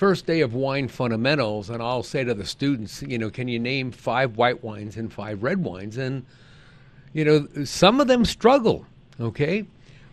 first 0.00 0.24
day 0.24 0.40
of 0.40 0.54
wine 0.54 0.88
fundamentals, 0.88 1.68
and 1.68 1.82
I'll 1.82 2.02
say 2.02 2.24
to 2.24 2.32
the 2.32 2.46
students, 2.46 3.02
you 3.02 3.18
know, 3.18 3.28
can 3.28 3.48
you 3.48 3.58
name 3.58 3.92
five 3.92 4.38
white 4.38 4.64
wines 4.64 4.96
and 4.96 5.12
five 5.12 5.42
red 5.42 5.62
wines? 5.62 5.98
And, 5.98 6.24
you 7.12 7.22
know, 7.22 7.64
some 7.66 8.00
of 8.00 8.06
them 8.08 8.24
struggle, 8.24 8.86
okay? 9.20 9.66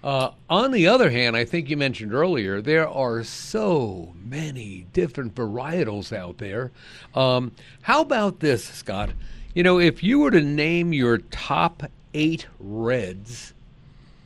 Uh, 0.03 0.31
on 0.49 0.71
the 0.71 0.87
other 0.87 1.09
hand, 1.09 1.35
I 1.35 1.43
think 1.43 1.69
you 1.69 1.77
mentioned 1.77 2.13
earlier, 2.13 2.61
there 2.61 2.87
are 2.87 3.23
so 3.23 4.13
many 4.23 4.85
different 4.93 5.33
varietals 5.35 6.15
out 6.15 6.37
there. 6.37 6.71
Um, 7.15 7.51
how 7.81 8.01
about 8.01 8.39
this, 8.39 8.63
Scott? 8.63 9.09
You 9.53 9.63
know, 9.63 9.79
if 9.79 10.03
you 10.03 10.19
were 10.19 10.31
to 10.31 10.41
name 10.41 10.93
your 10.93 11.17
top 11.17 11.83
eight 12.13 12.47
reds, 12.59 13.53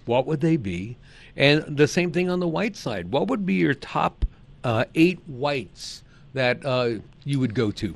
what 0.05 0.27
would 0.27 0.41
they 0.41 0.57
be? 0.57 0.97
And 1.37 1.77
the 1.77 1.87
same 1.87 2.11
thing 2.11 2.29
on 2.29 2.41
the 2.41 2.47
white 2.47 2.75
side. 2.75 3.11
What 3.11 3.27
would 3.27 3.45
be 3.45 3.53
your 3.53 3.73
top 3.73 4.25
uh, 4.63 4.85
eight 4.93 5.19
whites 5.25 6.03
that 6.33 6.65
uh, 6.65 6.95
you 7.23 7.39
would 7.39 7.55
go 7.55 7.71
to? 7.71 7.95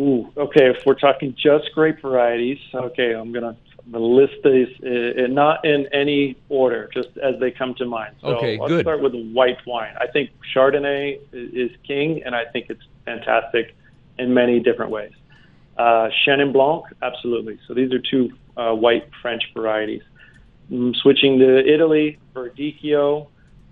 Ooh, 0.00 0.32
okay. 0.36 0.70
If 0.70 0.86
we're 0.86 0.94
talking 0.94 1.34
just 1.36 1.72
grape 1.74 2.00
varieties, 2.00 2.58
okay, 2.72 3.12
I'm 3.12 3.32
gonna 3.32 3.56
list 3.92 4.34
these 4.44 4.68
uh, 4.82 5.26
not 5.28 5.64
in 5.64 5.86
any 5.92 6.36
order, 6.48 6.90
just 6.92 7.08
as 7.22 7.38
they 7.40 7.50
come 7.50 7.74
to 7.74 7.86
mind. 7.86 8.16
So 8.20 8.36
okay, 8.36 8.58
let's 8.58 8.70
good. 8.70 8.84
start 8.84 9.00
with 9.00 9.14
white 9.32 9.58
wine. 9.66 9.94
I 9.98 10.06
think 10.06 10.30
Chardonnay 10.54 11.20
is 11.32 11.70
king, 11.86 12.22
and 12.24 12.34
I 12.34 12.44
think 12.44 12.66
it's 12.68 12.82
fantastic 13.04 13.74
in 14.18 14.34
many 14.34 14.60
different 14.60 14.90
ways. 14.90 15.12
Uh, 15.78 16.08
Chenin 16.26 16.52
Blanc, 16.52 16.84
absolutely. 17.02 17.58
So 17.66 17.74
these 17.74 17.92
are 17.92 18.00
two 18.00 18.30
uh, 18.56 18.74
white 18.74 19.08
French 19.22 19.44
varieties. 19.54 20.02
Mm, 20.70 20.94
switching 20.96 21.38
to 21.38 21.66
Italy, 21.66 22.18
Verdicchio, 22.34 23.28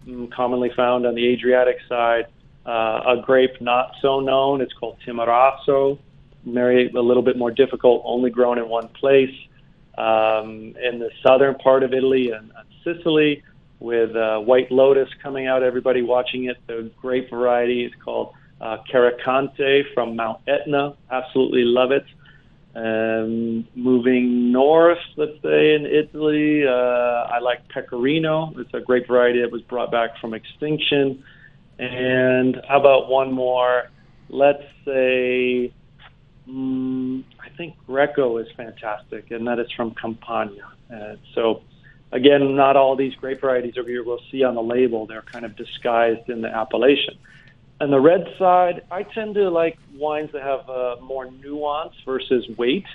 Mm, 0.07 0.31
commonly 0.31 0.71
found 0.77 1.05
on 1.05 1.15
the 1.15 1.27
Adriatic 1.27 1.79
side. 1.89 2.27
Uh, 2.65 3.01
a 3.19 3.23
grape 3.25 3.61
not 3.61 3.93
so 4.01 4.21
known, 4.21 4.61
it's 4.61 4.73
called 4.73 4.97
Timorasso, 5.07 5.99
very 6.45 6.89
a 6.89 7.01
little 7.01 7.23
bit 7.23 7.37
more 7.37 7.51
difficult, 7.51 8.03
only 8.05 8.31
grown 8.31 8.59
in 8.59 8.69
one 8.69 8.89
place. 8.89 9.35
Um, 9.99 10.75
in 10.83 10.99
the 10.99 11.11
southern 11.23 11.55
part 11.55 11.83
of 11.83 11.95
Italy 11.95 12.31
and, 12.31 12.53
and 12.57 12.69
Sicily, 12.85 13.43
with 13.81 14.15
uh, 14.17 14.39
White 14.39 14.71
Lotus 14.71 15.09
coming 15.23 15.47
out, 15.47 15.63
everybody 15.63 16.03
watching 16.03 16.45
it. 16.45 16.57
The 16.67 16.91
grape 17.01 17.31
variety 17.31 17.85
is 17.85 17.93
called 18.05 18.35
uh, 18.61 18.79
Carricante 18.93 19.83
from 19.95 20.17
Mount 20.17 20.41
Etna. 20.47 20.97
Absolutely 21.11 21.65
love 21.65 21.93
it. 21.93 22.05
Um, 22.75 23.67
moving 23.75 24.53
north, 24.53 24.99
let's 25.17 25.41
say 25.43 25.75
in 25.75 25.87
Italy, 25.87 26.67
uh, 26.67 26.71
I 26.71 27.39
like 27.39 27.67
Pecorino. 27.69 28.53
It's 28.59 28.75
a 28.75 28.81
great 28.81 29.07
variety 29.09 29.41
that 29.41 29.51
was 29.51 29.63
brought 29.63 29.91
back 29.91 30.19
from 30.21 30.35
extinction. 30.35 31.25
And 31.79 32.61
how 32.69 32.79
about 32.79 33.09
one 33.09 33.33
more? 33.33 33.91
Let's 34.29 34.65
say, 34.85 35.73
um, 36.49 37.25
think 37.57 37.77
Greco 37.87 38.39
is 38.39 38.47
fantastic, 38.57 39.31
and 39.31 39.47
that 39.47 39.59
is 39.59 39.71
from 39.73 39.95
Campania. 39.95 40.67
Uh, 40.93 41.17
so, 41.35 41.63
again, 42.13 42.57
not 42.57 42.77
all 42.77 42.97
these 42.97 43.15
grape 43.15 43.41
varieties 43.41 43.75
over 43.79 43.89
here 43.89 44.05
we'll 44.05 44.21
see 44.31 44.43
on 44.45 44.55
the 44.55 44.63
label. 44.63 45.07
They're 45.07 45.23
kind 45.23 45.45
of 45.45 45.57
disguised 45.57 46.29
in 46.29 46.43
the 46.43 46.49
appellation. 46.49 47.19
On 47.81 47.91
the 47.91 48.01
red 48.01 48.27
side, 48.39 48.83
I 48.91 49.03
tend 49.03 49.35
to 49.35 49.51
like 49.51 49.79
wines 49.95 50.31
that 50.33 50.43
have 50.43 50.69
uh, 50.69 50.97
more 51.03 51.31
nuance 51.31 51.95
versus 52.05 52.49
weight. 52.57 52.87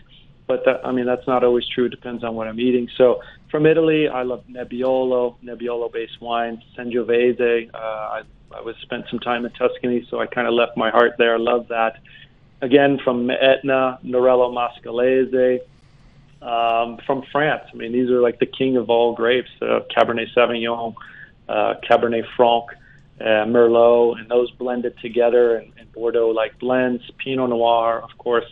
But 0.48 0.66
that, 0.66 0.86
I 0.86 0.92
mean, 0.92 1.06
that's 1.06 1.28
not 1.28 1.44
always 1.44 1.68
true. 1.68 1.86
It 1.86 1.90
depends 1.90 2.24
on 2.24 2.36
what 2.36 2.48
I'm 2.48 2.60
eating. 2.60 2.90
So 2.98 3.22
from 3.50 3.66
Italy, 3.66 4.10
I 4.10 4.24
love 4.24 4.44
Nebbiolo, 4.50 5.36
Nebbiolo-based 5.44 6.20
wines, 6.20 6.60
Sangiovese. 6.78 7.70
Uh, 7.74 7.78
I, 7.78 8.22
I 8.54 8.62
was 8.62 8.76
spent 8.82 9.06
some 9.10 9.20
time 9.20 9.46
in 9.46 9.52
Tuscany, 9.54 10.06
so 10.10 10.20
I 10.20 10.26
kind 10.26 10.48
of 10.48 10.54
left 10.54 10.76
my 10.76 10.90
heart 10.90 11.14
there. 11.18 11.36
I 11.36 11.38
love 11.38 11.68
that. 11.70 12.00
Again, 12.62 13.00
from 13.04 13.30
Etna, 13.30 14.00
Nerello 14.04 14.54
Mascalese. 14.54 15.62
um, 16.42 16.98
from 17.06 17.24
France. 17.32 17.64
I 17.72 17.76
mean, 17.76 17.92
these 17.92 18.10
are 18.10 18.22
like 18.22 18.40
the 18.40 18.46
king 18.46 18.78
of 18.78 18.90
all 18.90 19.14
grapes: 19.14 19.50
uh, 19.62 19.82
Cabernet 19.96 20.34
Sauvignon, 20.36 20.96
uh, 21.48 21.76
Cabernet 21.88 22.26
Franc, 22.36 22.66
uh, 23.20 23.46
Merlot, 23.46 24.20
and 24.20 24.30
those 24.30 24.50
blended 24.52 24.98
together, 25.00 25.58
and, 25.58 25.72
and 25.78 25.92
Bordeaux-like 25.92 26.60
blends, 26.60 27.04
Pinot 27.18 27.50
Noir, 27.50 28.02
of 28.02 28.18
course, 28.18 28.50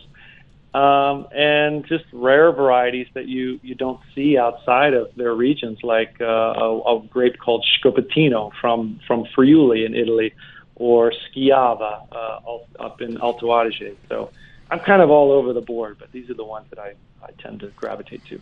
um, 0.74 1.26
and 1.34 1.84
just 1.86 2.04
rare 2.12 2.52
varieties 2.52 3.08
that 3.14 3.26
you 3.26 3.58
you 3.62 3.74
don't 3.74 4.00
see 4.14 4.38
outside 4.38 4.94
of 4.94 5.12
their 5.16 5.34
regions, 5.34 5.78
like 5.82 6.20
uh, 6.20 6.24
a, 6.24 6.96
a 6.96 7.02
grape 7.10 7.38
called 7.38 7.66
Schioppettino 7.66 8.52
from 8.60 9.00
from 9.06 9.24
Friuli 9.34 9.84
in 9.84 9.94
Italy, 9.96 10.32
or 10.80 11.12
Schiava 11.12 12.06
uh, 12.10 12.82
up 12.82 13.02
in 13.02 13.20
Alto 13.20 13.48
Adige. 13.48 13.94
So 14.08 14.30
I'm 14.70 14.80
kind 14.80 15.02
of 15.02 15.10
all 15.10 15.30
over 15.30 15.52
the 15.52 15.60
board, 15.60 15.98
but 16.00 16.10
these 16.10 16.30
are 16.30 16.34
the 16.34 16.44
ones 16.44 16.66
that 16.70 16.78
I, 16.78 16.94
I 17.22 17.32
tend 17.38 17.60
to 17.60 17.66
gravitate 17.76 18.24
to. 18.30 18.40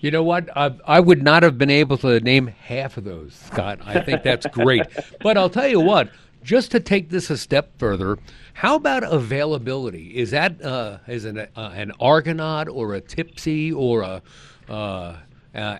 You 0.00 0.12
know 0.12 0.22
what? 0.22 0.56
I, 0.56 0.72
I 0.86 1.00
would 1.00 1.20
not 1.20 1.42
have 1.42 1.58
been 1.58 1.68
able 1.68 1.98
to 1.98 2.20
name 2.20 2.46
half 2.46 2.96
of 2.96 3.02
those, 3.02 3.34
Scott. 3.34 3.80
I 3.84 4.00
think 4.00 4.22
that's 4.22 4.46
great. 4.52 4.82
but 5.20 5.36
I'll 5.36 5.50
tell 5.50 5.66
you 5.66 5.80
what, 5.80 6.10
just 6.44 6.70
to 6.70 6.80
take 6.80 7.10
this 7.10 7.28
a 7.28 7.36
step 7.36 7.76
further, 7.76 8.18
how 8.54 8.76
about 8.76 9.02
availability? 9.02 10.16
Is 10.16 10.30
that 10.30 10.62
uh, 10.62 10.98
is 11.08 11.24
an, 11.24 11.38
uh, 11.38 11.72
an 11.74 11.90
Argonaut 11.98 12.68
or 12.68 12.94
a 12.94 13.00
Tipsy 13.00 13.72
or 13.72 14.02
a 14.02 14.22
uh, 14.68 14.72
uh 14.72 15.16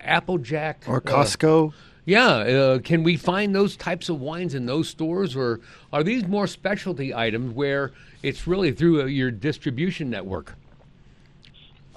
Applejack 0.03 0.83
or 0.87 0.99
Costco? 0.99 1.71
Uh, 2.01 2.05
yeah, 2.05 2.27
uh, 2.29 2.79
can 2.79 3.03
we 3.03 3.15
find 3.15 3.53
those 3.53 3.77
types 3.77 4.09
of 4.09 4.19
wines 4.19 4.55
in 4.55 4.65
those 4.65 4.89
stores, 4.89 5.35
or 5.35 5.59
are 5.93 6.03
these 6.03 6.27
more 6.27 6.47
specialty 6.47 7.13
items 7.13 7.53
where 7.53 7.91
it's 8.23 8.47
really 8.47 8.71
through 8.71 9.05
your 9.05 9.31
distribution 9.31 10.09
network? 10.09 10.55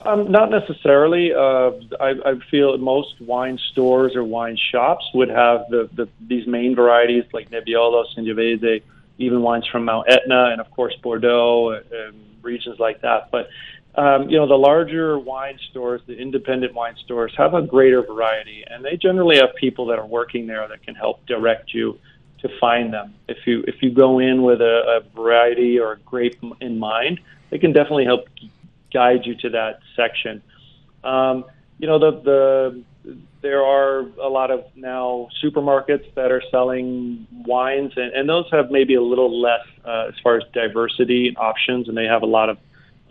Um, 0.02 0.30
not 0.30 0.50
necessarily. 0.50 1.32
Uh, 1.32 1.70
I, 1.98 2.14
I 2.26 2.34
feel 2.50 2.76
most 2.76 3.18
wine 3.22 3.58
stores 3.72 4.14
or 4.14 4.22
wine 4.22 4.58
shops 4.58 5.06
would 5.14 5.30
have 5.30 5.64
the, 5.70 5.88
the 5.94 6.08
these 6.20 6.46
main 6.46 6.74
varieties 6.74 7.24
like 7.32 7.50
Nebbiolo, 7.50 8.04
Sangiovese, 8.14 8.82
even 9.16 9.40
wines 9.40 9.66
from 9.66 9.86
Mount 9.86 10.10
Etna, 10.10 10.50
and 10.52 10.60
of 10.60 10.70
course 10.72 10.94
Bordeaux 11.02 11.70
and 11.70 12.14
regions 12.42 12.78
like 12.78 13.00
that. 13.00 13.30
But 13.30 13.48
um, 13.96 14.28
you 14.28 14.36
know, 14.36 14.46
the 14.46 14.54
larger 14.56 15.18
wine 15.18 15.58
stores, 15.70 16.00
the 16.06 16.16
independent 16.16 16.74
wine 16.74 16.96
stores, 17.04 17.32
have 17.36 17.54
a 17.54 17.62
greater 17.62 18.02
variety, 18.02 18.64
and 18.68 18.84
they 18.84 18.96
generally 18.96 19.36
have 19.36 19.54
people 19.54 19.86
that 19.86 19.98
are 19.98 20.06
working 20.06 20.46
there 20.46 20.66
that 20.66 20.82
can 20.82 20.94
help 20.94 21.24
direct 21.26 21.72
you 21.72 21.98
to 22.40 22.48
find 22.58 22.92
them. 22.92 23.14
If 23.28 23.46
you 23.46 23.64
if 23.66 23.82
you 23.82 23.90
go 23.90 24.18
in 24.18 24.42
with 24.42 24.60
a, 24.60 25.00
a 25.00 25.16
variety 25.16 25.78
or 25.78 25.92
a 25.92 25.98
grape 25.98 26.42
in 26.60 26.78
mind, 26.78 27.20
they 27.50 27.58
can 27.58 27.72
definitely 27.72 28.04
help 28.04 28.28
guide 28.92 29.24
you 29.24 29.34
to 29.36 29.50
that 29.50 29.80
section. 29.94 30.42
Um, 31.04 31.44
you 31.78 31.86
know, 31.86 31.98
the 31.98 32.20
the 32.20 32.84
there 33.42 33.62
are 33.62 34.00
a 34.20 34.28
lot 34.28 34.50
of 34.50 34.64
now 34.74 35.28
supermarkets 35.42 36.12
that 36.14 36.32
are 36.32 36.42
selling 36.50 37.26
wines, 37.46 37.92
and, 37.96 38.12
and 38.12 38.28
those 38.28 38.46
have 38.50 38.70
maybe 38.70 38.94
a 38.94 39.02
little 39.02 39.40
less 39.40 39.66
uh, 39.84 40.06
as 40.08 40.14
far 40.22 40.36
as 40.36 40.42
diversity 40.52 41.28
and 41.28 41.36
options, 41.36 41.88
and 41.88 41.96
they 41.96 42.06
have 42.06 42.22
a 42.22 42.26
lot 42.26 42.48
of 42.48 42.58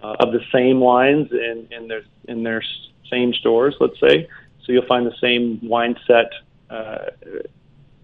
uh, 0.04 0.16
of 0.20 0.34
the 0.34 0.42
same 0.52 0.80
wines 0.80 1.32
in, 1.32 1.68
in 1.72 1.88
their 1.88 2.04
in 2.28 2.44
their 2.44 2.64
same 3.10 3.34
stores, 3.34 3.76
let's 3.80 4.00
say. 4.00 4.28
So 4.64 4.72
you'll 4.72 4.86
find 4.86 5.06
the 5.06 5.16
same 5.20 5.60
wine 5.62 5.98
set 6.08 6.32
uh, 6.70 7.06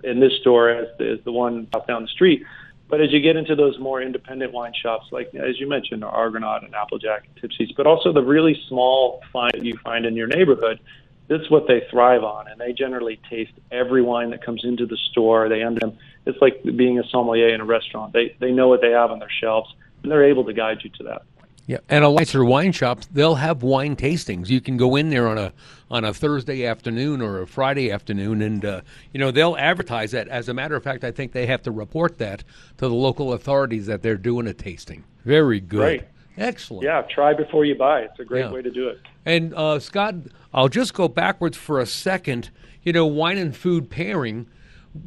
in 0.04 0.20
this 0.20 0.34
store 0.42 0.70
as 0.70 0.88
the, 0.98 1.12
as 1.12 1.20
the 1.24 1.32
one 1.32 1.68
up 1.74 1.88
down 1.88 2.02
the 2.02 2.08
street. 2.08 2.44
But 2.90 3.02
as 3.02 3.14
you 3.14 3.20
get 3.20 3.36
into 3.36 3.56
those 3.56 3.78
more 3.78 4.02
independent 4.02 4.52
wine 4.52 4.74
shops, 4.74 5.08
like 5.12 5.34
as 5.36 5.60
you 5.60 5.68
mentioned, 5.68 6.04
Argonaut 6.04 6.64
and 6.64 6.74
Applejack 6.74 7.28
and 7.28 7.36
Tipsy's, 7.42 7.72
but 7.74 7.86
also 7.86 8.12
the 8.12 8.24
really 8.24 8.60
small 8.68 9.22
find 9.32 9.54
you 9.62 9.78
find 9.84 10.06
in 10.06 10.16
your 10.16 10.28
neighborhood, 10.28 10.80
that's 11.28 11.50
what 11.52 11.68
they 11.68 11.86
thrive 11.92 12.24
on, 12.24 12.48
and 12.48 12.60
they 12.60 12.74
generally 12.74 13.20
taste 13.30 13.52
every 13.72 14.02
wine 14.02 14.32
that 14.32 14.44
comes 14.44 14.64
into 14.64 14.88
the 14.88 14.98
store. 15.12 15.48
They 15.48 15.60
them. 15.60 15.98
It's 16.26 16.42
like 16.42 16.64
being 16.64 16.98
a 16.98 17.08
sommelier 17.10 17.50
in 17.50 17.62
a 17.62 17.66
restaurant. 17.66 18.14
They 18.14 18.36
they 18.40 18.52
know 18.52 18.68
what 18.68 18.82
they 18.82 18.92
have 18.92 19.12
on 19.12 19.20
their 19.20 19.30
shelves, 19.30 19.72
and 20.02 20.12
they're 20.12 20.26
able 20.26 20.46
to 20.46 20.54
guide 20.54 20.80
you 20.84 20.90
to 20.98 21.04
that. 21.04 21.22
Yeah, 21.70 21.78
and 21.88 22.04
a 22.04 22.12
nicer 22.12 22.44
wine 22.44 22.72
shops, 22.72 23.08
they'll 23.14 23.36
have 23.36 23.62
wine 23.62 23.96
tastings. 23.96 24.50
You 24.50 24.60
can 24.60 24.76
go 24.76 24.96
in 24.96 25.12
there 25.12 25.28
on 25.28 25.38
a 25.38 25.54
on 25.92 26.04
a 26.04 26.12
Thursday 26.12 26.66
afternoon 26.66 27.22
or 27.22 27.44
a 27.44 27.46
Friday 27.46 27.92
afternoon, 27.92 28.42
and 28.42 28.66
uh, 28.66 28.82
you 29.14 29.20
know 29.20 29.30
they'll 29.30 29.56
advertise 29.56 30.10
that. 30.10 30.28
As 30.30 30.50
a 30.50 30.54
matter 30.56 30.76
of 30.76 30.82
fact, 30.82 31.04
I 31.04 31.12
think 31.12 31.32
they 31.32 31.46
have 31.46 31.62
to 31.62 31.72
report 31.72 32.18
that 32.18 32.44
to 32.78 32.88
the 32.88 32.96
local 32.96 33.34
authorities 33.34 33.86
that 33.86 34.02
they're 34.02 34.18
doing 34.18 34.48
a 34.48 34.54
tasting. 34.56 35.04
Very 35.26 35.60
good. 35.60 35.80
Right. 35.80 36.08
Excellent. 36.40 36.86
Yeah, 36.86 37.04
try 37.04 37.36
before 37.36 37.66
you 37.66 37.76
buy. 37.76 38.00
It's 38.00 38.20
a 38.20 38.26
great 38.26 38.46
yeah. 38.46 38.52
way 38.52 38.64
to 38.64 38.72
do 38.72 38.88
it. 38.88 39.02
And 39.24 39.54
uh, 39.54 39.78
Scott, 39.78 40.16
I'll 40.52 40.70
just 40.70 40.96
go 40.96 41.08
backwards 41.08 41.56
for 41.56 41.80
a 41.80 41.86
second. 41.86 42.50
You 42.82 42.94
know, 42.94 43.06
wine 43.06 43.38
and 43.38 43.56
food 43.56 43.92
pairing. 43.92 44.48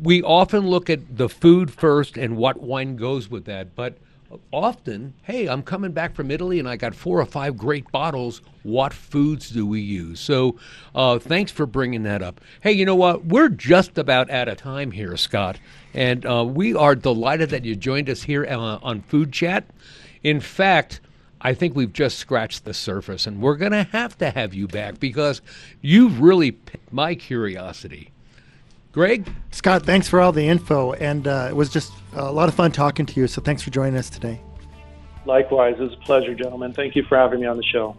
We 0.01 0.23
often 0.23 0.69
look 0.69 0.89
at 0.89 1.17
the 1.17 1.29
food 1.29 1.73
first 1.73 2.17
and 2.17 2.37
what 2.37 2.61
wine 2.61 2.95
goes 2.95 3.29
with 3.29 3.47
that, 3.47 3.75
but 3.75 3.97
often, 4.53 5.15
hey, 5.23 5.47
I'm 5.47 5.63
coming 5.63 5.93
back 5.93 6.15
from 6.15 6.31
Italy 6.31 6.59
and 6.59 6.69
I 6.69 6.77
got 6.77 6.95
four 6.95 7.21
or 7.21 7.27
five 7.27 7.57
great 7.57 7.91
bottles. 7.91 8.43
What 8.63 8.93
foods 8.93 9.51
do 9.51 9.67
we 9.67 9.81
use? 9.81 10.21
So, 10.21 10.57
uh, 10.95 11.19
thanks 11.19 11.51
for 11.53 11.67
bringing 11.67 12.03
that 12.05 12.23
up. 12.23 12.41
Hey, 12.61 12.73
you 12.73 12.85
know 12.85 12.95
what? 12.95 13.25
We're 13.25 13.49
just 13.49 13.99
about 13.99 14.31
out 14.31 14.49
of 14.49 14.59
time 14.59 14.91
here, 14.91 15.17
Scott, 15.17 15.59
and 15.95 16.25
uh, 16.25 16.45
we 16.45 16.75
are 16.75 16.95
delighted 16.95 17.51
that 17.51 17.65
you 17.65 17.77
joined 17.77 18.09
us 18.09 18.23
here 18.23 18.47
uh, 18.47 18.79
on 18.83 19.03
Food 19.03 19.33
Chat. 19.33 19.65
In 20.23 20.41
fact, 20.41 21.01
I 21.41 21.55
think 21.55 21.75
we've 21.75 21.93
just 21.93 22.19
scratched 22.19 22.65
the 22.65 22.73
surface, 22.73 23.27
and 23.27 23.43
we're 23.43 23.57
going 23.57 23.73
to 23.73 23.83
have 23.83 24.17
to 24.19 24.31
have 24.31 24.55
you 24.55 24.69
back 24.69 25.01
because 25.01 25.43
you've 25.81 26.21
really 26.21 26.53
piqued 26.53 26.93
my 26.93 27.17
curiosity. 27.17 28.12
Greg? 28.93 29.29
Scott, 29.51 29.85
thanks 29.85 30.07
for 30.07 30.21
all 30.21 30.31
the 30.33 30.47
info. 30.47 30.93
And 30.93 31.27
uh, 31.27 31.47
it 31.49 31.57
was 31.57 31.71
just 31.71 31.93
a 32.13 32.31
lot 32.31 32.49
of 32.49 32.55
fun 32.55 32.71
talking 32.73 33.07
to 33.07 33.19
you. 33.19 33.27
So 33.27 33.41
thanks 33.41 33.63
for 33.63 33.71
joining 33.71 33.97
us 33.97 34.11
today. 34.11 34.39
Likewise. 35.25 35.77
It 35.79 35.83
was 35.83 35.95
a 35.95 36.05
pleasure, 36.05 36.35
gentlemen. 36.35 36.75
Thank 36.75 36.95
you 36.95 37.03
for 37.05 37.17
having 37.17 37.41
me 37.41 37.47
on 37.47 37.57
the 37.57 37.65
show. 37.65 37.97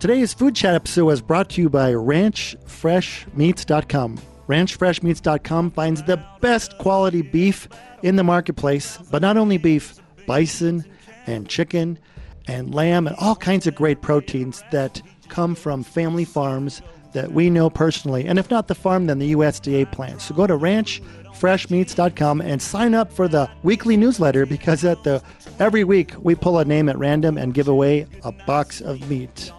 Today's 0.00 0.32
Food 0.34 0.56
Chat 0.56 0.74
episode 0.74 1.04
was 1.04 1.20
brought 1.20 1.50
to 1.50 1.60
you 1.60 1.68
by 1.68 1.92
RanchFreshMeats.com. 1.92 4.18
RanchFreshMeats.com 4.48 5.70
finds 5.70 6.02
the 6.02 6.24
best 6.40 6.76
quality 6.78 7.22
beef 7.22 7.68
in 8.02 8.16
the 8.16 8.24
marketplace, 8.24 8.98
but 9.10 9.22
not 9.22 9.36
only 9.36 9.58
beef, 9.58 10.00
bison 10.26 10.84
and 11.26 11.48
chicken 11.48 11.98
and 12.48 12.74
lamb 12.74 13.06
and 13.06 13.14
all 13.16 13.36
kinds 13.36 13.68
of 13.68 13.74
great 13.74 14.02
proteins 14.02 14.62
that 14.72 15.00
come 15.28 15.54
from 15.54 15.84
family 15.84 16.24
farms 16.24 16.82
that 17.12 17.32
we 17.32 17.50
know 17.50 17.70
personally. 17.70 18.26
And 18.26 18.38
if 18.38 18.50
not 18.50 18.68
the 18.68 18.74
farm, 18.74 19.06
then 19.06 19.18
the 19.18 19.32
USDA 19.32 19.90
plant. 19.92 20.20
So 20.22 20.34
go 20.34 20.46
to 20.46 20.56
ranchfreshmeats.com 20.56 22.40
and 22.40 22.62
sign 22.62 22.94
up 22.94 23.12
for 23.12 23.28
the 23.28 23.50
weekly 23.62 23.96
newsletter 23.96 24.46
because 24.46 24.84
at 24.84 25.02
the 25.04 25.22
every 25.58 25.84
week 25.84 26.14
we 26.20 26.34
pull 26.34 26.58
a 26.58 26.64
name 26.64 26.88
at 26.88 26.98
random 26.98 27.38
and 27.38 27.54
give 27.54 27.68
away 27.68 28.06
a 28.24 28.32
box 28.32 28.80
of 28.80 29.08
meat. 29.08 29.52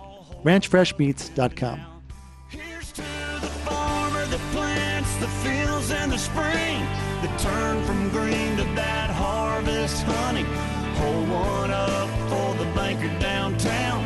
ranchfreshmeats.com. 0.44 1.82
Here's 2.50 2.92
to 2.94 3.02
the 3.02 3.48
farmer 3.66 4.26
plants 4.52 5.16
the 5.18 5.28
fields 5.28 5.90
the 5.90 6.18
spring, 6.18 6.86
turn 7.40 7.84
from 7.86 8.10
green 8.10 8.56
to 8.56 8.64
that 8.76 9.10
harvest 9.10 10.04
honey. 10.04 10.44
Hold 11.00 11.30
one 11.30 11.72
up 11.72 12.10
for 12.30 12.54
the 12.64 12.66
banker 12.76 13.10
downtown 13.20 14.03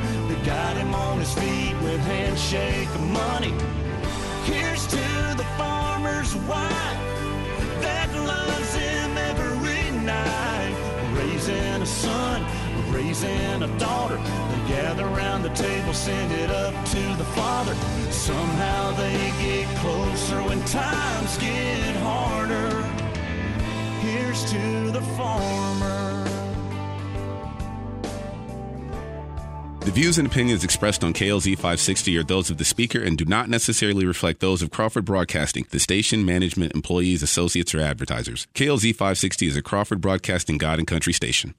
got 0.48 0.78
him 0.78 0.96
on 0.96 1.20
his 1.20 1.34
feet 1.34 1.76
with 1.84 2.00
handshake 2.06 2.88
of 2.96 3.02
money. 3.02 3.54
Here's 4.46 4.88
to 4.88 5.08
the 5.36 5.46
farmer's 5.58 6.34
wife 6.48 7.02
that 7.82 8.10
loves 8.16 8.74
him 8.74 9.18
every 9.18 9.92
night. 10.06 10.76
Raising 11.18 11.82
a 11.82 11.86
son, 11.86 12.46
raising 12.94 13.62
a 13.62 13.68
daughter. 13.78 14.16
They 14.16 14.76
gather 14.76 15.06
around 15.06 15.42
the 15.42 15.50
table, 15.50 15.94
send 15.94 16.32
it 16.32 16.50
up 16.50 16.74
to 16.96 17.04
the 17.18 17.28
father. 17.36 17.76
Somehow 18.10 18.92
they 18.92 19.34
get 19.42 19.68
closer 19.80 20.42
when 20.44 20.64
times 20.64 21.38
get 21.40 21.94
harder. 21.98 22.72
Here's 24.00 24.50
to 24.52 24.92
the 24.92 25.02
farmer. 25.18 26.17
The 29.88 29.94
views 29.94 30.18
and 30.18 30.28
opinions 30.28 30.66
expressed 30.66 31.02
on 31.02 31.14
KLZ 31.14 31.56
560 31.56 32.18
are 32.18 32.24
those 32.24 32.50
of 32.50 32.58
the 32.58 32.66
speaker 32.66 33.02
and 33.02 33.18
do 33.18 33.24
not 33.24 33.48
necessarily 33.48 34.06
reflect 34.06 34.42
those 34.42 34.62
of 34.62 34.70
Crawford 34.70 35.06
Broadcasting, 35.06 35.66
the 35.70 35.80
station, 35.80 36.26
management, 36.26 36.76
employees, 36.76 37.24
associates, 37.24 37.74
or 37.74 37.80
advertisers. 37.80 38.48
KLZ 38.54 38.92
560 38.92 39.48
is 39.48 39.56
a 39.56 39.62
Crawford 39.62 40.02
Broadcasting 40.02 40.58
God 40.58 40.80
and 40.80 40.88
Country 40.90 41.14
station. 41.14 41.56